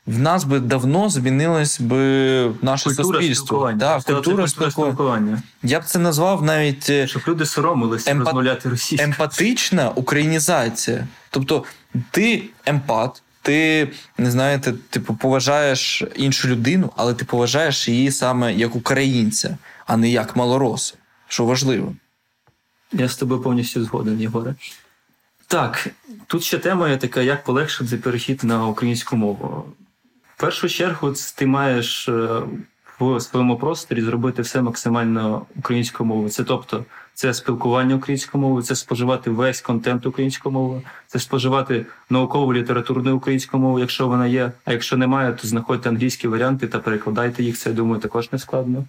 в 0.08 0.20
нас 0.20 0.44
би 0.44 0.60
давно 0.60 1.10
змінилось 1.10 1.82
би 1.82 1.98
наше 2.62 2.90
культура 2.90 3.20
суспільство. 3.20 3.46
Спілкування. 3.46 3.78
Да, 3.78 4.14
культура 4.14 4.48
спілкування. 4.48 5.42
Я 5.64 5.80
б 5.80 5.84
це 5.84 6.00
назвав 6.00 6.44
навіть 6.44 6.90
е, 6.90 7.08
щоб 7.08 7.22
люди 7.28 7.46
соромилися 7.46 8.12
емпат... 8.12 8.28
розмовляти 8.28 8.70
російською. 8.70 9.10
емпатична 9.10 9.90
українізація. 9.90 11.08
Тобто, 11.30 11.64
ти 12.12 12.44
емпат, 12.66 13.22
ти 13.42 13.90
не 14.18 14.32
знаєте, 14.32 14.74
типу, 14.90 15.16
поважаєш 15.16 16.04
іншу 16.16 16.48
людину, 16.48 16.92
але 16.96 17.14
ти 17.14 17.26
поважаєш 17.26 17.88
її 17.88 18.12
саме 18.12 18.54
як 18.54 18.76
українця, 18.76 19.58
а 19.86 19.98
не 19.98 20.10
як 20.10 20.36
малороса, 20.36 20.94
що 21.28 21.46
важливо. 21.46 21.96
Я 22.92 23.10
з 23.10 23.16
тобою 23.16 23.42
повністю 23.42 23.84
згоден, 23.84 24.22
Єгоре. 24.22 24.56
Так, 25.48 25.88
тут 26.28 26.44
ще 26.44 26.58
тема 26.58 26.90
є 26.90 26.98
така, 26.98 27.22
як 27.22 27.44
полегшити 27.44 27.98
перехід 27.98 28.44
на 28.44 28.68
українську 28.68 29.16
мову. 29.16 29.66
В 30.38 30.42
першу 30.42 30.70
чергу 30.70 31.14
ти 31.36 31.46
маєш 31.46 32.10
е, 32.10 32.42
в 33.00 33.20
своєму 33.20 33.58
просторі 33.58 34.02
зробити 34.02 34.42
все 34.42 34.62
максимально 34.62 35.46
українською 35.56 36.08
мовою. 36.08 36.30
Це 36.30 36.44
тобто 36.44 36.86
це 37.14 37.34
спілкування 37.34 37.96
українською 37.96 38.42
мовою, 38.42 38.64
це 38.64 38.76
споживати 38.76 39.30
весь 39.30 39.62
контент 39.62 40.06
українською 40.06 40.54
мовою, 40.54 40.82
це 41.08 41.20
споживати 41.20 41.86
наукову 42.10 42.54
літературну 42.54 43.16
українською 43.16 43.64
мовою, 43.64 43.82
якщо 43.82 44.08
вона 44.08 44.28
є. 44.28 44.52
А 44.66 44.72
якщо 44.72 44.98
немає, 44.98 45.34
то 45.34 45.48
знаходьте 45.48 45.90
англійські 45.90 46.28
варіанти 46.28 46.68
та 46.68 46.80
перекладайте 46.80 47.44
їх. 47.44 47.58
Це 47.58 47.70
я 47.70 47.76
думаю, 47.76 48.02
також 48.02 48.32
не 48.32 48.40
складно. 48.40 48.86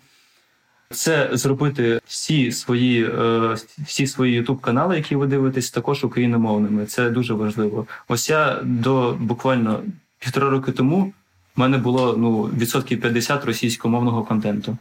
Це 0.90 1.30
зробити 1.32 2.00
всі 2.06 2.52
свої 2.52 3.04
е, 3.04 3.56
всі 3.78 4.06
свої 4.06 4.42
youtube 4.42 4.61
канали, 4.61 4.96
які 4.96 5.16
ви 5.16 5.26
дивитесь, 5.26 5.70
також 5.70 6.04
україномовними. 6.04 6.87
Це 6.87 7.11
дуже 7.11 7.35
важливо. 7.35 7.87
Ось 8.09 8.30
я 8.30 8.61
до 8.62 9.16
буквально 9.20 9.82
півтора 10.18 10.50
роки 10.50 10.72
тому 10.72 11.12
в 11.57 11.61
мене 11.61 11.79
було 11.79 12.14
ну 12.16 12.42
відсотків 12.42 13.01
50 13.01 13.45
російськомовного 13.45 14.25
контенту. 14.25 14.77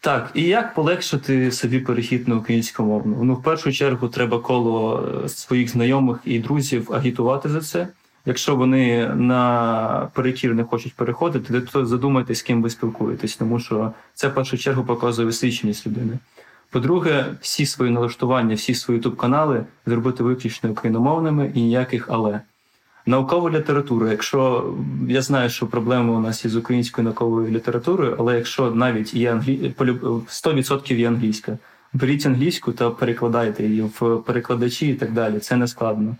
Так, 0.00 0.30
і 0.34 0.42
як 0.42 0.74
полегшити 0.74 1.52
собі 1.52 1.80
перехід 1.80 2.28
на 2.28 2.36
українськомовну? 2.36 3.24
Ну, 3.24 3.34
в 3.34 3.42
першу 3.42 3.72
чергу, 3.72 4.08
треба 4.08 4.38
коло 4.38 5.08
е, 5.24 5.28
своїх 5.28 5.68
знайомих 5.68 6.18
і 6.24 6.38
друзів 6.38 6.92
агітувати 6.92 7.48
за 7.48 7.60
це. 7.60 7.88
Якщо 8.26 8.56
вони 8.56 9.08
на 9.14 10.10
перекір 10.14 10.54
не 10.54 10.64
хочуть 10.64 10.94
переходити, 10.94 11.60
то 11.60 11.86
задумайтесь, 11.86 12.38
з 12.38 12.42
ким 12.42 12.62
ви 12.62 12.70
спілкуєтесь, 12.70 13.36
тому 13.36 13.60
що 13.60 13.92
це 14.14 14.28
в 14.28 14.34
першу 14.34 14.58
чергу 14.58 14.84
показує 14.84 15.28
освіченість 15.28 15.86
людини. 15.86 16.18
По-друге, 16.70 17.26
всі 17.40 17.66
свої 17.66 17.90
налаштування, 17.90 18.54
всі 18.54 18.74
свої 18.74 18.98
ютуб 18.98 19.16
канали 19.16 19.64
зробити 19.86 20.22
виключно 20.22 20.70
україномовними 20.70 21.52
і 21.54 21.62
ніяких 21.62 22.08
але. 22.10 22.40
Наукова 23.06 23.50
література. 23.50 24.10
Якщо 24.10 24.72
я 25.08 25.22
знаю, 25.22 25.50
що 25.50 25.66
проблема 25.66 26.12
у 26.12 26.20
нас 26.20 26.44
із 26.44 26.56
українською 26.56 27.04
науковою 27.04 27.50
літературою, 27.50 28.16
але 28.18 28.36
якщо 28.36 28.70
навіть 28.70 29.14
є 29.14 29.32
англі... 29.32 29.74
100% 29.78 30.94
є 30.94 31.08
англійська, 31.08 31.58
беріть 31.92 32.26
англійську 32.26 32.72
та 32.72 32.90
перекладайте 32.90 33.64
її 33.64 33.82
в 33.82 34.22
перекладачі 34.26 34.88
і 34.88 34.94
так 34.94 35.12
далі. 35.12 35.38
Це 35.38 35.56
не 35.56 35.68
складно. 35.68 36.16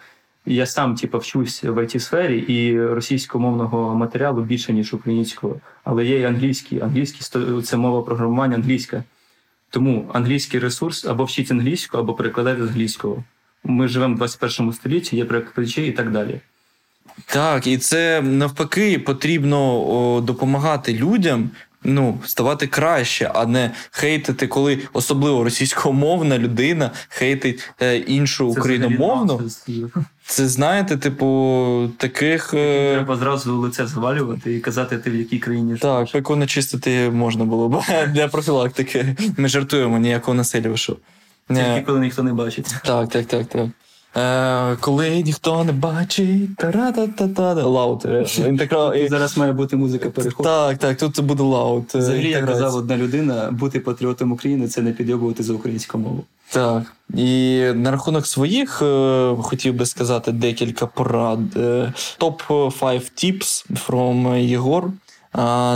Я 0.47 0.67
сам 0.67 0.95
типу, 0.95 1.19
вчусь 1.19 1.65
в 1.65 1.79
it 1.79 1.99
сфері 1.99 2.39
і 2.39 2.87
російськомовного 2.87 3.95
матеріалу 3.95 4.43
більше, 4.43 4.73
ніж 4.73 4.95
українського, 4.95 5.57
але 5.85 6.05
є 6.05 6.21
і 6.21 6.25
англійський. 6.25 6.81
Англійський 6.81 7.43
це 7.63 7.77
мова 7.77 8.03
програмування 8.03 8.55
англійська. 8.55 9.05
Тому 9.71 10.11
англійський 10.13 10.61
ресурс 10.61 11.05
або 11.05 11.25
вчіть 11.25 11.51
англійську, 11.51 11.99
або 11.99 12.15
перекладайте 12.15 12.67
з 12.67 12.69
англійського. 12.69 13.25
Ми 13.65 13.89
живемо 13.89 14.15
в 14.15 14.17
21 14.19 14.73
столітті, 14.73 15.17
є 15.17 15.25
перекладачі 15.25 15.87
і 15.87 15.93
так 15.93 16.11
далі. 16.11 16.41
Так, 17.27 17.67
і 17.67 17.79
це 17.79 18.23
навпаки 18.23 18.99
потрібно 18.99 19.87
о, 19.89 20.21
допомагати 20.21 20.95
людям. 20.95 21.51
Ну, 21.85 22.19
ставати 22.27 22.67
краще, 22.67 23.31
а 23.35 23.47
не 23.47 23.71
хейтити, 23.91 24.47
коли 24.47 24.79
особливо 24.93 25.45
російськомовна 25.45 26.39
людина 26.39 26.91
хейтить 27.09 27.71
е, 27.81 27.97
іншу 27.97 28.53
це 28.55 28.61
україномовну. 28.61 29.41
Це 30.27 30.49
знаєте, 30.49 30.97
типу, 30.97 31.91
таких. 31.99 32.55
Е... 32.55 32.95
Треба 32.95 33.17
зразу 33.17 33.57
лице 33.57 33.87
звалювати 33.87 34.55
і 34.55 34.61
казати, 34.61 34.99
ти 34.99 35.11
в 35.11 35.15
якій 35.15 35.39
країні 35.39 35.77
живеш. 35.77 35.81
Так, 35.81 36.13
пеку 36.13 36.37
не 36.37 36.47
чистити 36.47 37.11
можна 37.11 37.45
було 37.45 37.69
б 37.69 37.83
для 38.13 38.29
профілактики. 38.29 39.17
Ми 39.37 39.49
жартуємо 39.49 39.99
ніякого 39.99 40.35
насилля 40.35 40.69
вийшов. 40.69 40.97
Тільки 41.49 41.83
коли 41.87 42.01
ніхто 42.01 42.23
не 42.23 42.33
бачить. 42.33 42.75
Так, 42.85 43.09
так, 43.09 43.27
так, 43.27 43.47
так. 43.47 43.67
Е, 44.17 44.77
Коли 44.81 45.23
ніхто 45.23 45.65
не 45.65 45.73
бачить, 45.73 46.57
та-ра-та-та-та, 46.57 47.55
loud. 47.55 48.05
Інтегра... 48.39 49.09
Зараз 49.09 49.37
має 49.37 49.53
бути 49.53 49.77
музика 49.77 50.11
переходу. 50.11 50.49
Так, 50.49 50.79
так, 50.79 50.97
тут 50.97 51.17
це 51.17 51.23
буде 51.23 51.43
loud. 51.43 51.95
Взагалі, 51.95 52.31
як 52.31 52.47
казав 52.47 52.77
одна 52.77 52.97
людина, 52.97 53.49
бути 53.51 53.81
патріотом 53.81 54.33
України 54.33 54.69
це 54.69 54.83
не 54.83 54.93
підйобувати 54.93 55.43
за 55.43 55.53
українську 55.53 55.99
мову. 55.99 56.25
Так. 56.51 56.83
І 57.15 57.63
на 57.75 57.91
рахунок 57.91 58.27
своїх 58.27 58.83
е, 58.83 59.35
хотів 59.43 59.75
би 59.75 59.87
сказати 59.87 60.33
декілька 60.33 60.87
порад. 60.87 61.41
Топ 62.19 62.43
5 62.47 63.13
tips 63.17 63.67
from 63.87 64.39
Єгор. 64.39 64.91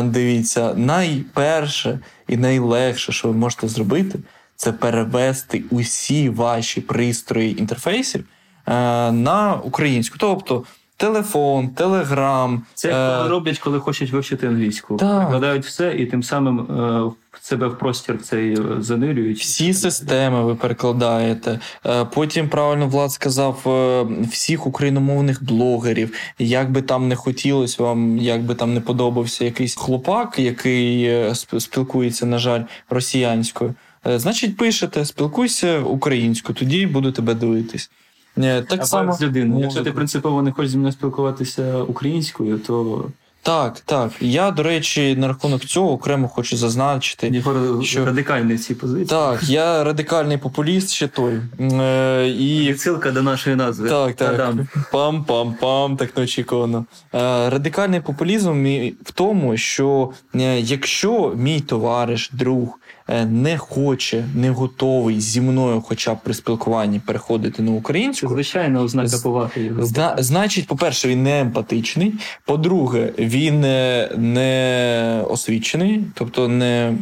Дивіться, 0.04 0.74
найперше 0.74 1.98
і 2.28 2.36
найлегше, 2.36 3.12
що 3.12 3.28
ви 3.28 3.34
можете 3.34 3.68
зробити 3.68 4.18
це 4.56 4.72
перевести 4.72 5.64
усі 5.70 6.28
ваші 6.28 6.80
пристрої 6.80 7.60
інтерфейсів 7.60 8.24
е, 8.66 8.72
на 9.12 9.54
українську. 9.64 10.16
Тобто 10.18 10.64
телефон, 10.96 11.68
телеграм. 11.68 12.62
Це 12.74 12.88
як 12.88 13.26
е... 13.26 13.28
роблять, 13.28 13.58
коли 13.58 13.80
хочуть 13.80 14.10
вивчити 14.10 14.46
англійську. 14.46 14.96
Перекладають 14.96 15.64
все 15.64 15.94
і 15.96 16.06
тим 16.06 16.22
самим 16.22 16.60
е, 16.60 17.10
себе 17.40 17.66
в 17.66 17.78
простір 17.78 18.22
цей 18.22 18.58
занирюють. 18.78 19.38
Всі 19.38 19.74
системи 19.74 20.44
ви 20.44 20.54
перекладаєте. 20.54 21.60
Е, 21.86 22.04
потім 22.04 22.48
правильно 22.48 22.88
Влад 22.88 23.12
сказав 23.12 23.62
е, 23.66 24.06
всіх 24.30 24.66
україномовних 24.66 25.44
блогерів. 25.44 26.12
Як 26.38 26.72
би 26.72 26.82
там 26.82 27.08
не 27.08 27.16
хотілося 27.16 27.82
вам, 27.82 28.18
як 28.18 28.42
би 28.42 28.54
там 28.54 28.74
не 28.74 28.80
подобався 28.80 29.44
якийсь 29.44 29.74
хлопак, 29.74 30.38
який 30.38 31.10
спілкується, 31.34 32.26
на 32.26 32.38
жаль, 32.38 32.62
росіянською. 32.90 33.74
Е, 34.06 34.18
значить, 34.18 34.56
пишете, 34.56 35.04
спілкуйся 35.04 35.78
українською, 35.78 36.58
тоді 36.58 36.86
буду 36.86 37.12
тебе 37.12 37.34
дивитись. 37.34 37.90
Е, 38.38 38.62
так 38.62 38.80
а 38.82 38.86
само 38.86 39.12
з 39.12 39.22
людиною. 39.22 39.62
Якщо 39.62 39.82
ти 39.82 39.92
принципово 39.92 40.42
не 40.42 40.52
хочеш 40.52 40.70
зі 40.70 40.78
мною 40.78 40.92
спілкуватися 40.92 41.82
українською, 41.82 42.58
то. 42.58 43.04
Так, 43.42 43.80
так. 43.80 44.10
Я, 44.20 44.50
до 44.50 44.62
речі, 44.62 45.16
на 45.16 45.28
рахунок 45.28 45.64
цього 45.64 45.92
окремо 45.92 46.28
хочу 46.28 46.56
зазначити. 46.56 47.28
Єгор 47.28 47.84
що... 47.84 48.04
радикальний 48.04 48.58
ці 48.58 48.74
позиції. 48.74 49.06
Так, 49.06 49.42
я 49.42 49.84
радикальний 49.84 50.38
популіст 50.38 50.90
ще 50.90 51.08
той. 51.08 51.40
Е, 51.60 52.28
і... 52.28 52.68
Відсилка 52.68 53.10
до 53.10 53.22
нашої 53.22 53.56
назви. 53.56 53.88
Так, 53.88 54.14
так. 54.14 54.54
Пам-пам-пам, 54.92 55.96
так 55.96 56.16
неочікувано. 56.16 56.84
Е, 57.14 57.50
радикальний 57.50 58.00
популізм 58.00 58.66
в 59.04 59.12
тому, 59.14 59.56
що 59.56 60.10
е, 60.34 60.60
якщо 60.60 61.32
мій 61.36 61.60
товариш, 61.60 62.30
друг 62.32 62.78
не 63.08 63.58
хоче, 63.58 64.24
не 64.34 64.50
готовий 64.50 65.20
зі 65.20 65.40
мною, 65.40 65.80
хоча 65.80 66.14
б 66.14 66.18
при 66.22 66.34
спілкуванні 66.34 67.00
переходити 67.00 67.62
на 67.62 67.70
українську, 67.70 68.28
звичайно, 68.28 68.82
ознака 68.82 69.18
поваги. 69.22 69.72
Зна, 69.78 70.16
значить, 70.18 70.66
по-перше, 70.66 71.08
він 71.08 71.22
не 71.22 71.40
емпатичний. 71.40 72.14
По-друге, 72.44 73.12
він 73.18 73.64
е, 73.64 74.10
не 74.16 75.22
освічений, 75.28 76.04
тобто 76.14 76.48
не 76.48 76.94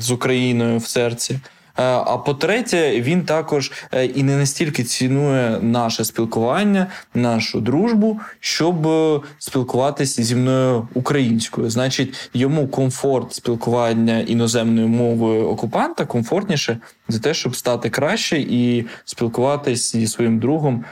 з 0.00 0.10
Україною 0.10 0.78
в 0.78 0.86
серці. 0.86 1.40
Е, 1.78 1.82
а 1.82 2.18
по-третє, 2.18 3.00
він 3.00 3.22
також 3.22 3.72
е, 3.92 4.04
і 4.06 4.22
не 4.22 4.36
настільки 4.36 4.84
цінує 4.84 5.58
наше 5.62 6.04
спілкування, 6.04 6.86
нашу 7.14 7.60
дружбу, 7.60 8.20
щоб 8.40 8.86
е, 8.86 9.20
спілкуватися 9.38 10.22
зі 10.22 10.36
мною 10.36 10.88
українською. 10.94 11.70
Значить, 11.70 12.30
йому 12.34 12.68
комфорт 12.68 13.34
спілкування 13.34 14.18
іноземною 14.18 14.88
мовою 14.88 15.48
окупанта 15.48 16.06
комфортніше 16.06 16.78
за 17.08 17.18
те, 17.18 17.34
щоб 17.34 17.56
стати 17.56 17.90
краще 17.90 18.38
і 18.38 18.86
спілкуватися 19.04 19.98
зі 19.98 20.06
своїм 20.06 20.38
другом 20.38 20.84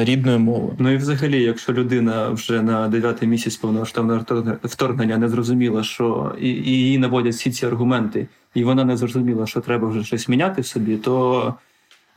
рідною 0.00 0.38
мовою. 0.38 0.74
Ну 0.78 0.90
і 0.90 0.96
взагалі, 0.96 1.42
якщо 1.42 1.72
людина 1.72 2.28
вже 2.28 2.62
на 2.62 2.88
дев'ятий 2.88 3.28
місяць 3.28 3.56
повномасштабного 3.56 4.24
вторгнення 4.64 5.18
не 5.18 5.28
зрозуміла, 5.28 5.82
що 5.82 6.34
і 6.40 6.48
її 6.48 6.98
наводять 6.98 7.34
всі 7.34 7.50
ці 7.50 7.66
аргументи 7.66 8.26
і 8.54 8.64
вона 8.64 8.84
не 8.84 8.96
зрозуміла, 8.96 9.46
що 9.46 9.60
треба 9.60 9.88
вже 9.88 10.04
щось 10.04 10.28
міняти 10.28 10.62
в 10.62 10.66
собі, 10.66 10.96
то 10.96 11.54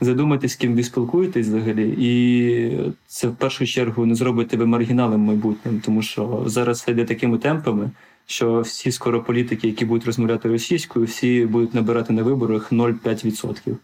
задумайтесь, 0.01 0.51
з 0.51 0.55
ким 0.55 0.75
ви 0.75 0.83
спілкуєтесь 0.83 1.47
взагалі, 1.47 1.95
і 1.97 2.91
це 3.07 3.27
в 3.27 3.35
першу 3.35 3.65
чергу 3.65 4.05
не 4.05 4.15
зробить 4.15 4.47
тебе 4.47 4.65
маргіналом 4.65 5.21
майбутнім, 5.21 5.81
тому 5.85 6.01
що 6.01 6.43
зараз 6.45 6.85
йде 6.87 7.05
такими 7.05 7.37
темпами. 7.37 7.91
Що 8.25 8.61
всі 8.61 8.91
скоро 8.91 9.23
політики, 9.23 9.67
які 9.67 9.85
будуть 9.85 10.05
розмовляти 10.05 10.49
російською, 10.49 11.05
всі 11.05 11.45
будуть 11.45 11.73
набирати 11.73 12.13
на 12.13 12.23
виборах 12.23 12.71
0,5%. 12.71 13.75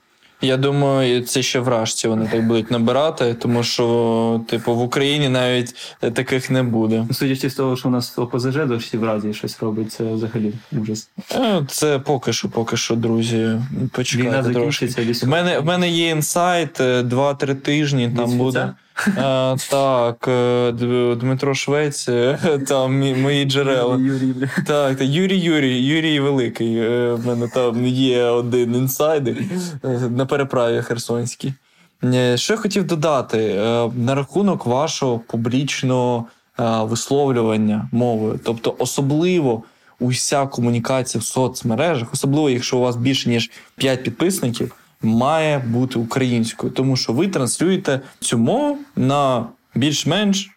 Я 0.41 0.57
думаю, 0.57 1.21
це 1.21 1.41
ще 1.41 1.59
вражці 1.59 2.07
вони 2.07 2.29
так 2.31 2.47
будуть 2.47 2.71
набирати, 2.71 3.33
тому 3.33 3.63
що, 3.63 4.41
типу, 4.47 4.75
в 4.75 4.81
Україні 4.81 5.29
навіть 5.29 5.75
таких 5.99 6.49
не 6.49 6.63
буде. 6.63 7.05
Судячи 7.11 7.49
з 7.49 7.55
того, 7.55 7.75
що 7.75 7.87
у 7.87 7.91
нас 7.91 8.17
ОПЗЖ 8.17 8.55
досі 8.55 8.97
в 8.97 9.03
разі 9.03 9.33
щось 9.33 9.61
робить, 9.61 9.91
це 9.91 10.03
взагалі 10.03 10.53
ужас. 10.81 11.09
Е, 11.35 11.65
це 11.67 11.99
поки 11.99 12.33
що, 12.33 12.49
поки 12.49 12.77
що, 12.77 12.95
друзі. 12.95 13.61
Почекайте 13.91 14.53
трошки. 14.53 14.85
В 15.23 15.27
мене 15.27 15.59
в 15.59 15.65
мене 15.65 15.89
є 15.89 16.09
інсайт 16.09 16.79
2-3 16.79 17.55
тижні. 17.55 18.11
Там 18.17 18.37
буде. 18.37 18.73
Так, 19.69 20.27
е, 20.27 20.71
Дмитро 21.19 21.53
Швець, 21.55 22.09
е, 22.09 22.59
там 22.67 23.21
мої 23.21 23.45
джерела. 23.45 23.97
Юрій, 23.97 24.33
Так, 24.67 24.97
та 24.97 25.03
Юрій 25.03 25.39
Юрій, 25.39 25.85
Юрій 25.85 26.19
Великий. 26.19 26.77
Е, 26.77 27.13
в 27.13 27.27
мене 27.27 27.47
там 27.47 27.85
є 27.85 28.23
один 28.23 28.75
інсайдер 28.75 29.35
на 30.09 30.25
переправі 30.25 30.81
Херсонській. 30.81 31.53
Що 32.35 32.53
я 32.53 32.57
хотів 32.57 32.87
додати 32.87 33.53
на 33.95 34.15
рахунок 34.15 34.65
вашого 34.65 35.19
публічного 35.19 36.25
висловлювання 36.81 37.89
мовою, 37.91 38.39
тобто 38.43 38.75
особливо 38.79 39.63
уся 39.99 40.45
комунікація 40.47 41.21
в 41.21 41.23
соцмережах, 41.23 42.13
особливо 42.13 42.49
якщо 42.49 42.77
у 42.77 42.81
вас 42.81 42.95
більше 42.95 43.29
ніж 43.29 43.51
5 43.75 44.03
підписників, 44.03 44.75
має 45.01 45.59
бути 45.59 45.99
українською, 45.99 46.71
тому 46.71 46.95
що 46.95 47.13
ви 47.13 47.27
транслюєте 47.27 48.01
цю 48.19 48.37
мову 48.37 48.77
на 48.95 49.45
більш-менш 49.75 50.49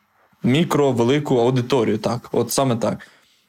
мікро-велику 0.42 1.36
аудиторію. 1.36 1.98
Так, 1.98 2.28
от 2.32 2.52
саме 2.52 2.76
так. 2.76 3.08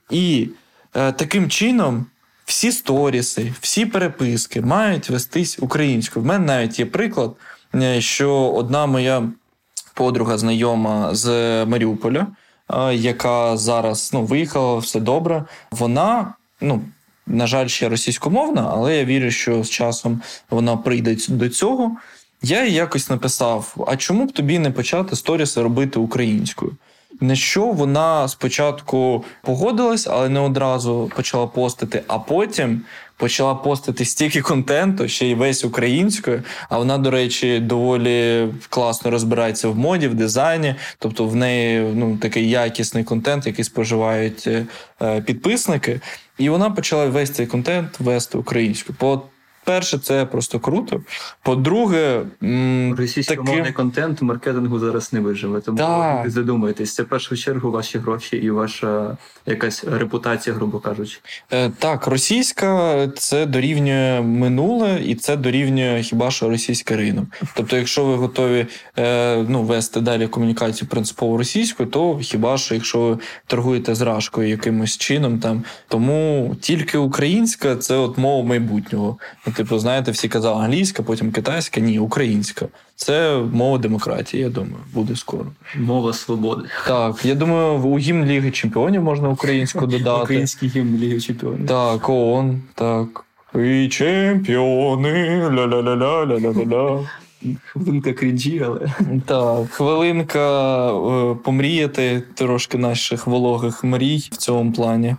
І 0.10 0.50
е, 0.96 1.12
таким 1.12 1.50
чином. 1.50 2.06
Всі 2.46 2.72
сторіси, 2.72 3.54
всі 3.60 3.86
переписки 3.86 4.62
мають 4.62 5.10
вестись 5.10 5.60
українською. 5.62 6.24
В 6.24 6.28
мене 6.28 6.46
навіть 6.46 6.80
є 6.80 6.86
приклад, 6.86 7.36
е, 7.76 8.02
що 8.02 8.50
одна 8.50 8.86
моя 8.86 9.24
подруга 9.94 10.38
знайома 10.38 11.16
з 11.16 11.26
Маріуполя, 11.66 12.28
е, 12.70 12.96
яка 12.96 13.58
зараз 13.58 14.10
ну, 14.14 14.26
виїхала, 14.26 14.78
все 14.78 15.00
добре. 15.00 15.44
Вона, 15.72 16.34
ну, 16.62 16.82
на 17.32 17.48
жаль, 17.48 17.68
ще 17.68 17.90
російськомовна, 17.90 18.70
але 18.74 18.98
я 18.98 19.06
вірю, 19.06 19.32
що 19.32 19.64
з 19.64 19.70
часом 19.70 20.22
вона 20.50 20.78
прийде 20.78 21.18
до 21.28 21.50
цього. 21.50 21.96
Я 22.44 22.66
їй 22.66 22.74
якось 22.74 23.10
написав: 23.10 23.76
а 23.88 23.98
чому 23.98 24.26
б 24.26 24.32
тобі 24.32 24.60
не 24.60 24.72
почати 24.72 25.16
сторіси 25.16 25.62
робити 25.62 26.00
українською? 26.00 26.72
На 27.22 27.36
що 27.36 27.66
вона 27.66 28.28
спочатку 28.28 29.24
погодилась, 29.42 30.08
але 30.08 30.30
не 30.30 30.40
одразу 30.40 31.12
почала 31.16 31.48
постити, 31.48 32.04
а 32.08 32.20
потім 32.20 32.82
почала 33.22 33.56
постити 33.56 34.06
стільки 34.06 34.42
контенту, 34.42 35.08
ще 35.08 35.28
й 35.28 35.36
весь 35.36 35.64
українською. 35.64 36.44
А 36.70 36.78
вона, 36.78 36.98
до 36.98 37.12
речі, 37.12 37.60
доволі 37.60 38.48
класно 38.70 39.12
розбирається 39.12 39.70
в 39.70 39.78
моді, 39.78 40.08
в 40.08 40.14
дизайні. 40.14 40.76
Тобто 41.00 41.26
в 41.26 41.36
неї 41.36 41.92
ну, 41.96 42.18
такий 42.18 42.50
якісний 42.50 43.04
контент, 43.04 43.46
який 43.46 43.66
споживають 43.66 44.48
е, 44.48 45.22
підписники. 45.22 46.02
І 46.38 46.50
вона 46.50 46.70
почала 46.70 47.06
весь 47.06 47.32
цей 47.32 47.48
контент 47.48 48.00
вести 48.00 48.38
українською. 48.38 48.98
По 49.00 49.22
Перше, 49.66 49.98
це 49.98 50.26
просто 50.26 50.60
круто. 50.60 51.02
По-друге, 51.44 52.22
російськомовний 52.98 53.62
таки... 53.62 53.74
контент 53.74 54.22
маркетингу 54.22 54.80
зараз 54.80 55.14
не 55.14 55.20
виживе. 55.20 55.62
Тому 55.62 55.78
да. 55.78 56.24
задумайтесь, 56.28 56.94
це 56.94 57.04
в 57.04 57.06
першу 57.08 57.38
чергу 57.38 57.72
ваші 57.72 57.98
гроші 57.98 58.38
і 58.38 58.50
ваша 58.50 59.18
якась 59.46 59.84
репутація, 59.84 60.56
грубо 60.56 60.80
кажучи. 60.80 61.20
Е, 61.52 61.72
Так, 61.80 62.08
російська 62.08 63.08
це 63.18 63.46
дорівнює 63.46 64.22
минуле, 64.22 65.02
і 65.06 65.16
це 65.16 65.38
дорівнює 65.38 66.02
хіба 66.02 66.32
що 66.32 66.50
російський 66.50 66.98
ринок. 66.98 67.26
Тобто, 67.56 67.78
якщо 67.78 68.06
ви 68.06 68.16
готові 68.16 68.68
е, 68.98 69.46
ну, 69.48 69.64
вести 69.64 70.02
далі 70.02 70.28
комунікацію 70.28 70.90
принципово 70.90 71.38
російською, 71.38 71.90
то 71.90 72.18
хіба 72.18 72.58
що 72.58 72.76
якщо 72.76 73.02
ви 73.02 73.18
торгуєте 73.48 73.96
зражкою 73.96 74.50
якимось 74.50 74.98
чином, 74.98 75.40
там 75.40 75.64
тому 75.88 76.56
тільки 76.62 76.98
українська 76.98 77.76
це 77.76 77.96
от 77.96 78.18
мова 78.18 78.48
майбутнього. 78.48 79.18
Типу, 79.56 79.80
знаєте, 79.80 80.12
всі 80.12 80.30
казали 80.30 80.64
англійська, 80.64 81.04
потім 81.04 81.32
китайська, 81.32 81.82
ні, 81.82 82.00
українська. 82.00 82.66
Це 82.96 83.42
мова 83.54 83.78
демократії, 83.78 84.44
я 84.44 84.50
думаю, 84.50 84.84
буде 84.94 85.16
скоро. 85.16 85.46
Мова 85.76 86.14
свободи. 86.14 86.64
Так, 86.88 87.26
я 87.26 87.36
думаю, 87.36 87.80
у 87.80 87.98
гімн 87.98 88.26
Ліги 88.26 88.52
Чемпіонів 88.52 89.04
можна 89.04 89.30
українську 89.30 89.86
додати. 89.86 90.24
Український 90.24 90.70
гімн 90.70 90.98
Ліги 90.98 91.20
Чемпіонів. 91.20 91.68
Так, 91.68 92.10
ООН, 92.10 92.62
так. 92.76 93.26
І 93.56 93.88
чемпіони. 93.88 95.10
ля-ля-ля-ля-ля-ля-ля. 95.50 97.08
Хвилинка 97.66 98.14
крінжі, 98.14 98.66
але. 98.66 98.80
Так, 99.26 99.70
хвилинка 99.70 100.88
е, 100.92 101.36
помріяти 101.44 102.24
трошки 102.36 102.78
наших 102.78 103.28
вологих 103.28 103.84
мрій 103.84 104.18
в 104.32 104.38
цьому 104.38 104.72
плані. 104.72 105.16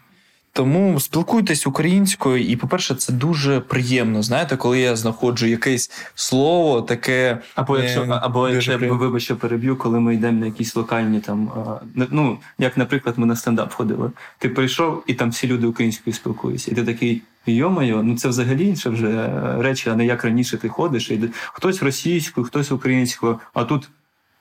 Тому 0.54 1.00
спілкуйтесь 1.00 1.66
українською, 1.66 2.42
і, 2.42 2.56
по-перше, 2.56 2.94
це 2.94 3.12
дуже 3.12 3.60
приємно. 3.60 4.22
Знаєте, 4.22 4.56
коли 4.56 4.80
я 4.80 4.96
знаходжу 4.96 5.46
якесь 5.46 5.90
слово, 6.14 6.82
таке 6.82 7.38
або 7.54 7.78
якщо 7.78 8.02
е, 8.02 8.20
або 8.22 8.48
якщо 8.48 8.78
вибач, 8.78 9.22
що 9.22 9.36
переб'ю, 9.36 9.76
коли 9.76 10.00
ми 10.00 10.14
йдемо 10.14 10.40
на 10.40 10.46
якісь 10.46 10.76
локальні 10.76 11.20
там. 11.20 11.50
Ну 11.94 12.38
як, 12.58 12.76
наприклад, 12.76 13.18
ми 13.18 13.26
на 13.26 13.36
стендап 13.36 13.72
ходили. 13.72 14.10
Ти 14.38 14.48
прийшов, 14.48 15.04
і 15.06 15.14
там 15.14 15.30
всі 15.30 15.46
люди 15.46 15.66
українською 15.66 16.14
спілкуються, 16.14 16.70
і 16.70 16.74
ти 16.74 16.84
такий. 16.84 17.22
Йомайо, 17.46 18.02
ну 18.02 18.16
це 18.16 18.28
взагалі 18.28 18.68
інше 18.68 18.90
вже 18.90 19.30
речі, 19.58 19.90
а 19.90 19.96
не 19.96 20.06
як 20.06 20.24
раніше 20.24 20.56
ти 20.56 20.68
ходиш. 20.68 21.10
І 21.10 21.20
хтось 21.52 21.82
російською, 21.82 22.46
хтось 22.46 22.72
українською, 22.72 23.38
а 23.54 23.64
тут 23.64 23.88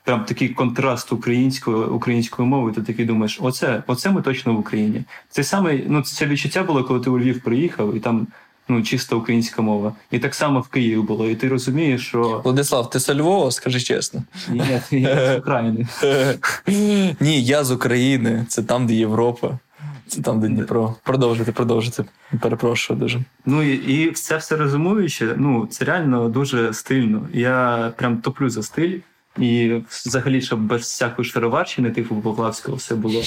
прям 0.03 0.25
такий 0.25 0.49
контраст 0.49 1.11
української 1.11 1.77
української 1.77 2.47
мови. 2.47 2.71
Ти 2.71 2.81
такий 2.81 3.05
думаєш, 3.05 3.39
оце 3.41 3.83
оце 3.87 4.11
ми 4.11 4.21
точно 4.21 4.53
в 4.53 4.59
Україні. 4.59 5.03
Це 5.29 5.43
саме 5.43 5.79
ну 5.87 6.01
це 6.01 6.25
відчуття 6.25 6.63
було, 6.63 6.83
коли 6.83 6.99
ти 6.99 7.09
у 7.09 7.19
Львів 7.19 7.41
приїхав, 7.41 7.95
і 7.95 7.99
там 7.99 8.27
ну 8.69 8.83
чиста 8.83 9.15
українська 9.15 9.61
мова. 9.61 9.93
І 10.11 10.19
так 10.19 10.35
само 10.35 10.59
в 10.59 10.67
Києві 10.67 11.01
було. 11.01 11.29
І 11.29 11.35
ти 11.35 11.47
розумієш, 11.47 12.07
що 12.07 12.41
Владислав, 12.43 12.89
ти 12.89 12.99
з 12.99 13.15
Львова, 13.15 13.51
скажи 13.51 13.79
чесно. 13.79 14.23
Ні, 14.49 14.81
я 14.91 15.35
з 15.35 15.37
України. 15.37 15.87
Ні, 17.19 17.43
я 17.43 17.63
з 17.63 17.71
України. 17.71 18.45
Це 18.49 18.63
там, 18.63 18.87
де 18.87 18.93
Європа. 18.93 19.59
Це 20.07 20.21
там, 20.21 20.39
де 20.39 20.47
Дніпро. 20.47 20.95
Продовжуйте, 21.03 21.51
продовжуйте. 21.51 22.05
Перепрошую 22.41 22.99
дуже. 22.99 23.19
Ну 23.45 23.63
і 23.63 23.73
і 23.73 24.11
це 24.11 24.37
все 24.37 24.55
розумуючи, 24.55 25.33
ну 25.37 25.67
це 25.71 25.85
реально 25.85 26.29
дуже 26.29 26.73
стильно. 26.73 27.27
Я 27.33 27.91
прям 27.97 28.17
топлю 28.17 28.49
за 28.49 28.63
стиль. 28.63 28.99
І 29.37 29.81
взагалі, 29.89 30.41
щоб 30.41 30.59
без 30.59 30.81
всякої 30.81 31.29
шароварщини, 31.29 31.91
типу 31.91 32.15
Поплавського, 32.15 32.77
все 32.77 32.95
було. 32.95 33.23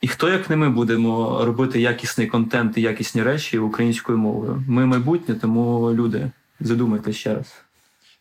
І 0.00 0.08
хто 0.08 0.28
як 0.28 0.50
не 0.50 0.56
ми 0.56 0.70
будемо 0.70 1.44
робити 1.44 1.80
якісний 1.80 2.26
контент 2.26 2.78
і 2.78 2.80
якісні 2.80 3.22
речі 3.22 3.58
українською 3.58 4.18
мовою? 4.18 4.64
Ми 4.68 4.86
майбутнє, 4.86 5.34
тому 5.34 5.92
люди, 5.94 6.30
задумайте 6.60 7.12
ще 7.12 7.34
раз. 7.34 7.46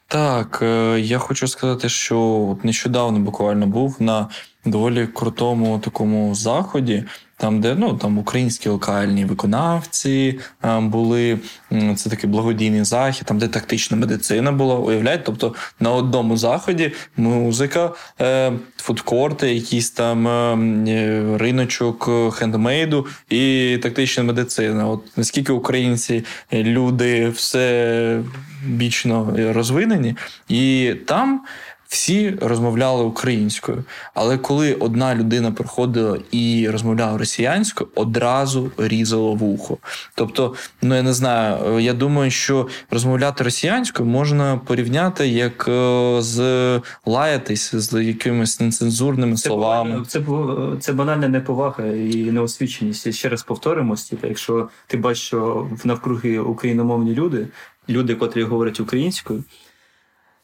Так, 0.08 0.60
е, 0.62 1.00
я 1.00 1.18
хочу 1.20 1.48
сказати, 1.48 1.90
що 1.90 2.58
нещодавно 2.64 3.20
буквально 3.20 3.68
був 3.68 3.96
на 4.00 4.30
доволі 4.66 5.08
крутому 5.08 5.80
такому 5.80 6.36
заході, 6.36 7.04
там, 7.42 7.62
де 7.62 7.76
ну 7.76 7.94
там 7.94 8.18
українські 8.18 8.70
локальні 8.70 9.26
виконавці 9.26 10.40
були. 10.80 11.40
Це 11.96 12.10
такий 12.10 12.30
благодійний 12.30 12.84
захід, 12.84 13.28
там 13.28 13.38
де 13.38 13.48
тактична 13.48 13.98
медицина 13.98 14.52
була. 14.52 14.76
Уявляєте, 14.76 15.24
тобто 15.26 15.56
на 15.80 15.92
одному 15.92 16.38
заході 16.38 16.92
музика, 17.18 17.92
е, 18.22 18.52
фудкорти, 18.78 19.54
якісь 19.54 19.92
там 19.92 20.28
е, 20.28 21.38
риночок 21.38 22.10
хендмейду 22.34 23.06
і 23.30 23.78
тактична 23.84 24.24
медицина. 24.24 24.88
От 24.88 25.18
наскільки 25.18 25.52
українці 25.52 26.26
люди 26.54 27.30
все 27.30 28.22
бічно 28.66 29.34
розвинені, 29.54 30.16
і 30.50 30.94
там 31.06 31.42
всі 31.92 32.38
розмовляли 32.42 33.04
українською. 33.04 33.84
Але 34.14 34.38
коли 34.38 34.74
одна 34.74 35.16
людина 35.16 35.52
приходила 35.52 36.18
і 36.32 36.70
розмовляла 36.70 37.18
росіянською, 37.18 37.90
одразу 37.96 38.72
різало 38.78 39.34
вухо. 39.34 39.78
Тобто, 40.16 40.54
ну 40.82 40.96
я 40.96 41.02
не 41.02 41.14
знаю, 41.14 41.80
я 41.80 41.94
думаю, 41.94 42.32
що 42.32 42.68
розмовляти 42.92 43.44
росіянською 43.44 44.10
можна 44.10 44.58
порівняти 44.58 45.28
як 45.28 45.68
е, 45.68 46.16
з 46.22 46.42
лаятись 47.06 47.76
з 47.76 48.04
якимись 48.04 48.60
нецензурними 48.60 49.36
це 49.36 49.48
словами. 49.48 50.06
Це 50.08 50.22
це 50.80 50.94
банальна 50.94 51.28
неповага 51.28 51.86
і 51.88 52.16
неосвіченість. 52.32 53.14
Ще 53.14 53.30
раз 53.30 53.44
повторимось, 53.44 54.14
якщо 54.24 54.70
ти 54.88 54.98
бачиш, 54.98 55.26
що 55.26 55.70
навкруги 55.84 56.40
україномовні 56.40 57.14
люди, 57.14 57.48
люди, 57.90 58.16
котрі 58.16 58.44
говорять 58.44 58.80
українською. 58.80 59.44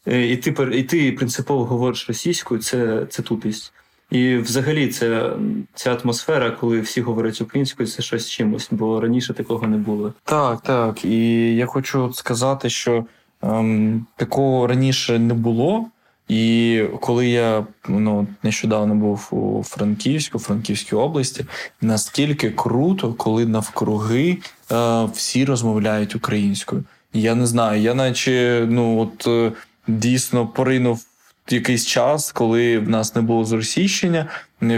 Е, 0.08 0.26
і 0.26 0.36
ти 0.36 0.70
і 0.72 0.82
ти 0.82 1.12
принципово 1.12 1.64
говориш 1.64 2.08
російською, 2.08 2.60
це 2.60 3.06
це 3.10 3.22
тупість. 3.22 3.72
І 4.10 4.36
взагалі 4.36 4.88
це 4.88 5.32
ця 5.74 5.94
атмосфера, 5.94 6.50
коли 6.50 6.80
всі 6.80 7.00
говорять 7.00 7.40
українською, 7.40 7.88
це 7.88 8.02
щось 8.02 8.28
чимось, 8.28 8.68
бо 8.70 9.00
раніше 9.00 9.34
такого 9.34 9.66
не 9.66 9.76
було. 9.76 10.12
Так, 10.24 10.60
так. 10.60 11.04
І 11.04 11.54
я 11.56 11.66
хочу 11.66 12.12
сказати, 12.12 12.70
що 12.70 13.04
ем, 13.42 14.06
такого 14.16 14.66
раніше 14.66 15.18
не 15.18 15.34
було. 15.34 15.86
І 16.28 16.82
коли 17.00 17.28
я 17.28 17.66
ну, 17.88 18.26
нещодавно 18.42 18.94
був 18.94 19.28
у 19.30 19.62
Франківську, 19.62 20.38
Франківській 20.38 20.96
області, 20.96 21.44
наскільки 21.80 22.50
круто, 22.50 23.12
коли 23.12 23.46
навкруги 23.46 24.38
е, 24.72 25.04
всі 25.04 25.44
розмовляють 25.44 26.16
українською. 26.16 26.84
Я 27.12 27.34
не 27.34 27.46
знаю, 27.46 27.82
я 27.82 27.94
наче 27.94 28.66
ну 28.70 28.98
от 28.98 29.26
е, 29.26 29.52
дійсно 29.88 30.46
поринув 30.46 31.04
якийсь 31.50 31.86
час, 31.86 32.32
коли 32.32 32.78
в 32.78 32.88
нас 32.88 33.14
не 33.14 33.22
було 33.22 33.44
зросійщення, 33.44 34.26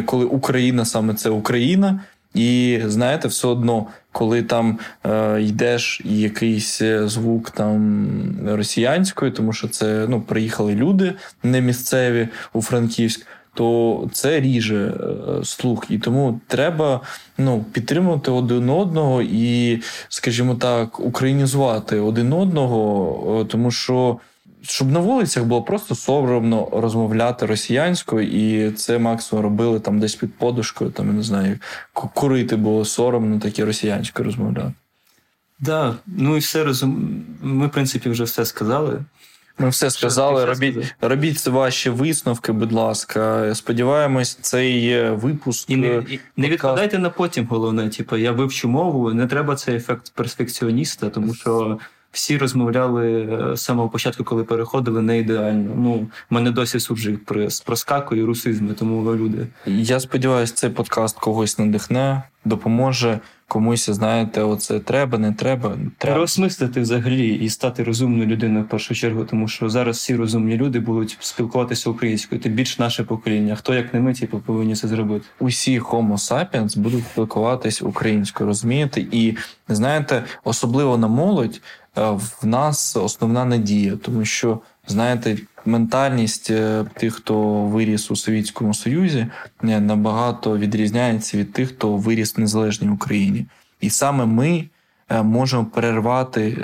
коли 0.04 0.24
Україна 0.24 0.84
саме 0.84 1.14
це 1.14 1.30
Україна. 1.30 2.00
І 2.34 2.80
знаєте, 2.84 3.28
все 3.28 3.48
одно, 3.48 3.86
коли 4.12 4.42
там 4.42 4.78
е, 5.06 5.42
йдеш 5.42 6.00
і 6.04 6.18
якийсь 6.18 6.82
звук 7.04 7.50
там 7.50 8.08
росіянською, 8.46 9.32
тому 9.32 9.52
що 9.52 9.68
це 9.68 10.06
ну 10.08 10.20
приїхали 10.20 10.74
люди 10.74 11.12
не 11.42 11.60
місцеві 11.60 12.28
у 12.52 12.62
Франківськ, 12.62 13.26
то 13.54 14.08
це 14.12 14.40
ріже 14.40 14.86
е, 14.86 15.44
слух. 15.44 15.84
І 15.88 15.98
тому 15.98 16.40
треба 16.46 17.00
ну, 17.38 17.64
підтримувати 17.72 18.30
один 18.30 18.70
одного 18.70 19.22
і, 19.22 19.82
скажімо 20.08 20.54
так, 20.54 21.00
українізувати 21.00 21.98
один 21.98 22.32
одного, 22.32 23.46
тому 23.48 23.70
що. 23.70 24.18
Щоб 24.62 24.90
на 24.90 25.00
вулицях 25.00 25.44
було 25.44 25.62
просто 25.62 25.94
соромно 25.94 26.68
розмовляти 26.72 27.46
росіянською, 27.46 28.28
і 28.28 28.70
це 28.70 28.98
максимум 28.98 29.44
робили 29.44 29.80
там 29.80 30.00
десь 30.00 30.14
під 30.14 30.34
подушкою, 30.34 30.90
там 30.90 31.06
я 31.06 31.12
не 31.12 31.22
знаю, 31.22 31.58
курити 31.92 32.56
було 32.56 32.84
соромно, 32.84 33.40
таке 33.40 33.64
росіянською 33.64 34.26
розмовляти. 34.26 34.72
Да, 35.60 35.94
ну 36.06 36.36
і 36.36 36.38
все 36.38 36.64
розум. 36.64 37.22
Ми, 37.42 37.66
в 37.66 37.70
принципі, 37.70 38.10
вже 38.10 38.24
все 38.24 38.44
сказали. 38.44 39.00
Ми 39.58 39.68
все 39.68 39.90
сказали. 39.90 40.44
Робіть 40.44 40.94
робіть 41.00 41.46
ваші 41.46 41.90
висновки, 41.90 42.52
будь 42.52 42.72
ласка. 42.72 43.54
Сподіваємось, 43.54 44.38
цей 44.40 45.10
випуск. 45.10 45.70
І 45.70 45.76
не, 45.76 45.88
і 45.88 46.20
не 46.36 46.48
відкладайте 46.48 46.98
на 46.98 47.10
потім, 47.10 47.46
головне. 47.46 47.88
Типу, 47.88 48.16
я 48.16 48.32
вивчу 48.32 48.68
мову, 48.68 49.14
не 49.14 49.26
треба 49.26 49.56
цей 49.56 49.76
ефект 49.76 50.12
перфекціоніста, 50.14 51.10
тому 51.10 51.34
що 51.34 51.78
всі 52.12 52.38
розмовляли 52.38 53.22
е, 53.22 53.56
з 53.56 53.60
самого 53.60 53.88
початку, 53.88 54.24
коли 54.24 54.44
переходили, 54.44 55.02
не 55.02 55.18
ідеально. 55.18 55.72
Ну, 55.76 56.06
мене 56.30 56.50
досі 56.50 56.80
суржик 56.80 57.24
проскакує 57.64 58.26
русизми, 58.26 58.74
тому 58.74 59.14
люди. 59.14 59.46
Я 59.66 60.00
сподіваюся, 60.00 60.54
цей 60.54 60.70
подкаст 60.70 61.18
когось 61.18 61.58
надихне, 61.58 62.22
допоможе. 62.44 63.20
Комусь, 63.50 63.90
знаєте, 63.90 64.42
оце 64.42 64.80
треба, 64.80 65.18
не 65.18 65.32
треба. 65.32 65.68
треба. 65.98 66.14
Переосмислити 66.14 66.80
взагалі 66.80 67.28
і 67.28 67.48
стати 67.48 67.84
розумною 67.84 68.26
людиною 68.26 68.64
в 68.64 68.68
першу 68.68 68.94
чергу, 68.94 69.24
тому 69.24 69.48
що 69.48 69.68
зараз 69.68 69.96
всі 69.96 70.16
розумні 70.16 70.56
люди 70.56 70.80
будуть 70.80 71.16
спілкуватися 71.20 71.90
українською. 71.90 72.40
Тим 72.40 72.52
більш 72.52 72.78
наше 72.78 73.04
покоління. 73.04 73.54
Хто 73.54 73.74
як 73.74 73.94
не 73.94 74.00
ми, 74.00 74.14
типу, 74.14 74.38
повинні 74.38 74.74
це 74.74 74.88
зробити? 74.88 75.26
Усі 75.38 75.80
Homo 75.80 76.12
sapiens 76.12 76.78
будуть 76.78 77.04
спілкуватись 77.12 77.82
українською, 77.82 78.46
розумієте? 78.46 79.00
І 79.00 79.36
знаєте, 79.68 80.24
особливо 80.44 80.98
на 80.98 81.08
молодь 81.08 81.60
в 81.96 82.46
нас 82.46 82.96
основна 82.96 83.44
надія, 83.44 83.96
тому 83.96 84.24
що 84.24 84.60
знаєте, 84.86 85.36
ментальність 85.66 86.50
е, 86.50 86.84
тих, 86.94 87.14
хто 87.14 87.64
виріс 87.64 88.10
у 88.10 88.16
Совєтському 88.16 88.74
Союзі, 88.74 89.26
е, 89.64 89.80
набагато 89.80 90.58
відрізняється 90.58 91.38
від 91.38 91.52
тих, 91.52 91.68
хто 91.68 91.96
виріс 91.96 92.36
в 92.36 92.40
незалежній 92.40 92.88
Україні, 92.88 93.46
і 93.80 93.90
саме 93.90 94.26
ми. 94.26 94.64
Можемо 95.22 95.64
перервати 95.64 96.56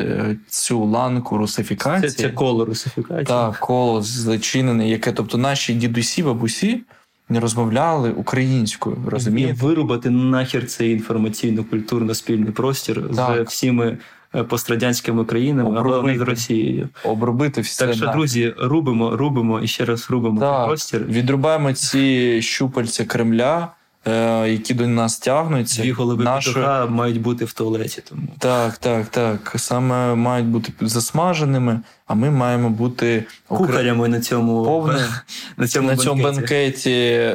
цю 0.48 0.84
ланку 0.84 1.38
русифікації. 1.38 2.10
Це, 2.10 2.22
це 2.22 2.28
коло 2.28 2.64
русифікації. 2.64 3.24
Так, 3.24 3.58
коло 3.60 4.02
зачинене, 4.02 4.88
яке, 4.88 5.12
тобто, 5.12 5.38
наші 5.38 5.74
дідусі, 5.74 6.22
бабусі 6.22 6.82
не 7.28 7.40
розмовляли 7.40 8.10
українською. 8.12 8.96
розумієте? 9.06 9.66
Вирубати 9.66 10.10
нахер 10.10 10.66
цей 10.66 10.92
інформаційно-культурно-спільний 10.92 12.50
простір 12.50 13.10
так. 13.16 13.50
з 13.50 13.52
всіми 13.52 13.86
Е, 13.86 13.98
пострадянськими 14.44 15.24
країнами, 15.24 15.80
або 15.80 16.14
з 16.16 16.20
Росією. 16.20 16.88
Обробити 17.04 17.60
все. 17.60 17.86
Так 17.86 17.94
що, 17.94 18.06
друзі, 18.06 18.54
рубимо, 18.58 19.16
рубимо 19.16 19.60
і 19.60 19.66
ще 19.66 19.84
раз 19.84 20.10
рубимо 20.10 20.40
так, 20.40 20.66
простір. 20.66 21.04
Відрубаємо 21.04 21.72
ці 21.72 22.42
щупальця 22.42 23.04
Кремля. 23.04 23.68
Е, 24.08 24.48
які 24.48 24.74
до 24.74 24.86
нас 24.86 25.18
тягнуться. 25.18 25.82
Дві 25.82 25.92
голови 25.92 26.24
петуха 26.24 26.86
мають 26.86 27.20
бути 27.20 27.44
в 27.44 27.52
туалеті. 27.52 28.02
Тому 28.08 28.22
Так, 28.38 28.76
так, 28.76 29.06
так. 29.06 29.54
Саме 29.56 30.14
мають 30.14 30.46
бути 30.46 30.72
засмаженими, 30.80 31.80
а 32.06 32.14
ми 32.14 32.30
маємо 32.30 32.70
бути 32.70 33.24
кухарями 33.48 34.08
на 34.08 34.20
цьому 34.20 34.64
повне, 34.64 35.06
на 35.56 35.68
цьому 35.68 35.88
на 35.88 35.96
цьому 35.96 36.22
банкеті 36.22 36.90
е, 36.92 37.34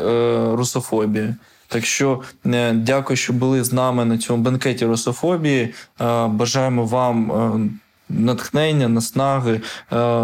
русофобії. 0.56 1.36
Так 1.72 1.86
що 1.86 2.22
е, 2.46 2.74
дякую, 2.74 3.18
що 3.18 3.34
були 3.34 3.64
з 3.64 3.74
нами 3.74 4.06
на 4.06 4.18
цьому 4.18 4.44
бенкеті 4.44 4.86
русофобії. 4.86 5.74
Е, 6.02 6.28
бажаємо 6.28 6.86
вам. 6.86 7.32
Е, 7.32 7.70
натхнення, 8.14 8.88
наснаги, 8.88 9.62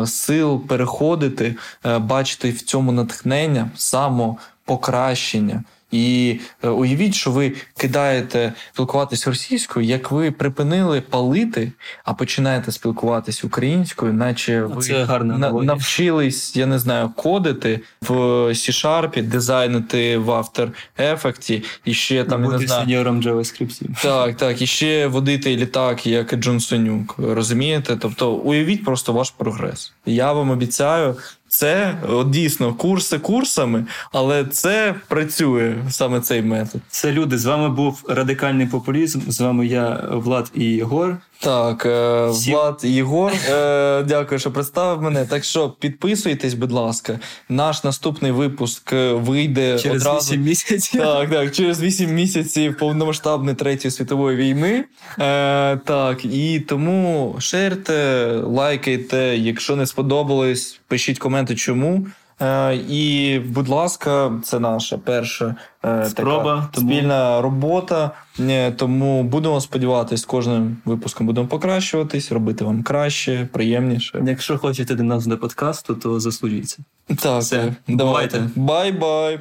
сил 0.06 0.62
переходити, 0.68 1.56
бачити 2.00 2.52
в 2.52 2.62
цьому 2.62 2.92
натхнення, 2.92 3.70
самопокращення. 3.76 5.64
І 5.92 6.40
е, 6.64 6.70
уявіть, 6.70 7.16
що 7.16 7.32
ви 7.32 7.54
кидаєте 7.78 8.54
спілкуватись 8.74 9.28
російською, 9.28 9.86
як 9.86 10.12
ви 10.12 10.32
припинили 10.32 11.02
палити, 11.02 11.72
а 12.04 12.14
починаєте 12.14 12.72
спілкуватись 12.72 13.44
українською, 13.44 14.14
наче 14.14 14.64
ви 14.64 14.82
Це 14.82 15.04
гарна 15.04 15.38
на, 15.38 15.52
навчились, 15.52 16.56
я 16.56 16.66
не 16.66 16.80
знаю, 16.80 17.12
кодити 17.16 17.80
в 18.02 18.14
C-Sharp, 18.48 19.22
дизайнити 19.22 20.18
в 20.18 20.30
After 20.30 20.70
Effects, 21.00 21.64
і 21.86 21.94
ще 21.94 22.24
там 22.24 22.44
Бути 22.44 22.58
не 22.58 22.68
знаю, 22.68 22.86
сеньором 22.86 23.22
JavaScript. 23.22 24.02
Так, 24.02 24.38
так, 24.38 24.62
і 24.62 24.68
ще 24.68 25.08
водити 25.08 25.56
літак, 25.56 26.08
як 26.08 26.36
Джонсонюк. 26.36 27.16
Розумієте? 27.18 27.98
Тобто, 28.02 28.32
уявіть 28.32 28.86
просто 28.86 29.14
ваш 29.14 29.32
прогрес. 29.32 29.94
Я 30.08 30.34
вам 30.34 30.50
обіцяю, 30.50 31.16
це 31.48 31.98
от, 32.10 32.30
дійсно 32.30 32.74
курси 32.74 33.20
курсами, 33.20 33.86
але 34.12 34.46
це 34.46 34.96
працює 35.08 35.76
саме 35.90 36.22
цей 36.22 36.42
метод. 36.42 36.82
Це 36.90 37.12
люди. 37.12 37.38
З 37.38 37.46
вами 37.46 37.70
був 37.70 38.04
радикальний 38.10 38.68
популізм. 38.68 39.20
З 39.28 39.42
вами 39.42 39.68
я, 39.68 40.04
Влад 40.12 40.52
і 40.56 40.64
Єгор. 40.64 41.18
Так, 41.40 41.86
е, 41.86 42.26
Влад 42.26 42.80
Єгор, 42.84 43.32
е, 43.50 44.04
дякую, 44.04 44.40
що 44.40 44.52
представив 44.52 45.02
мене. 45.02 45.26
Так 45.26 45.44
що 45.44 45.70
підписуйтесь, 45.70 46.54
будь 46.54 46.72
ласка. 46.72 47.20
Наш 47.50 47.84
наступний 47.84 48.32
випуск 48.32 48.94
е, 48.94 49.14
вийде 49.14 49.80
через 49.80 50.06
одразу. 50.06 50.34
8 50.34 50.42
місяців. 50.42 51.02
Так, 51.02 51.30
так, 51.30 51.52
через 51.52 51.82
8 51.82 52.14
місяців 52.14 52.78
повномасштабної 52.78 53.56
третьої 53.56 53.92
світової 53.92 54.38
війни. 54.38 54.84
Е, 55.20 55.78
Так, 55.78 56.26
і 56.26 56.60
тому 56.60 57.36
шерте, 57.40 58.26
лайкайте. 58.44 59.38
Якщо 59.38 59.76
не 59.76 59.86
сподобалось, 59.86 60.80
пишіть 60.88 61.20
коменти, 61.20 61.56
чому. 61.56 62.08
Е, 62.42 62.76
і, 62.76 63.40
будь 63.40 63.68
ласка, 63.68 64.32
це 64.44 64.60
наша 64.60 64.98
перша 64.98 65.56
е, 65.86 66.06
Спроба, 66.06 66.56
така 66.56 66.70
тому... 66.72 66.92
спільна 66.92 67.42
робота. 67.42 68.12
Е, 68.40 68.72
тому 68.72 69.24
будемо 69.24 69.62
сподіватися, 69.62 70.28
кожним 70.28 70.78
випуском 70.86 71.28
будемо 71.28 71.48
покращуватись, 71.48 72.32
робити 72.32 72.66
вам 72.66 72.84
краще, 72.84 73.50
приємніше. 73.54 74.24
Якщо 74.28 74.58
хочете 74.58 74.96
до 74.96 75.04
нас 75.04 75.26
до 75.26 75.38
подкасту, 75.38 75.96
то 75.96 76.20
заслужіться. 76.20 76.78
Так, 77.22 77.42
Все, 77.42 77.76
давайте. 77.88 78.50
Bye-bye. 78.56 79.40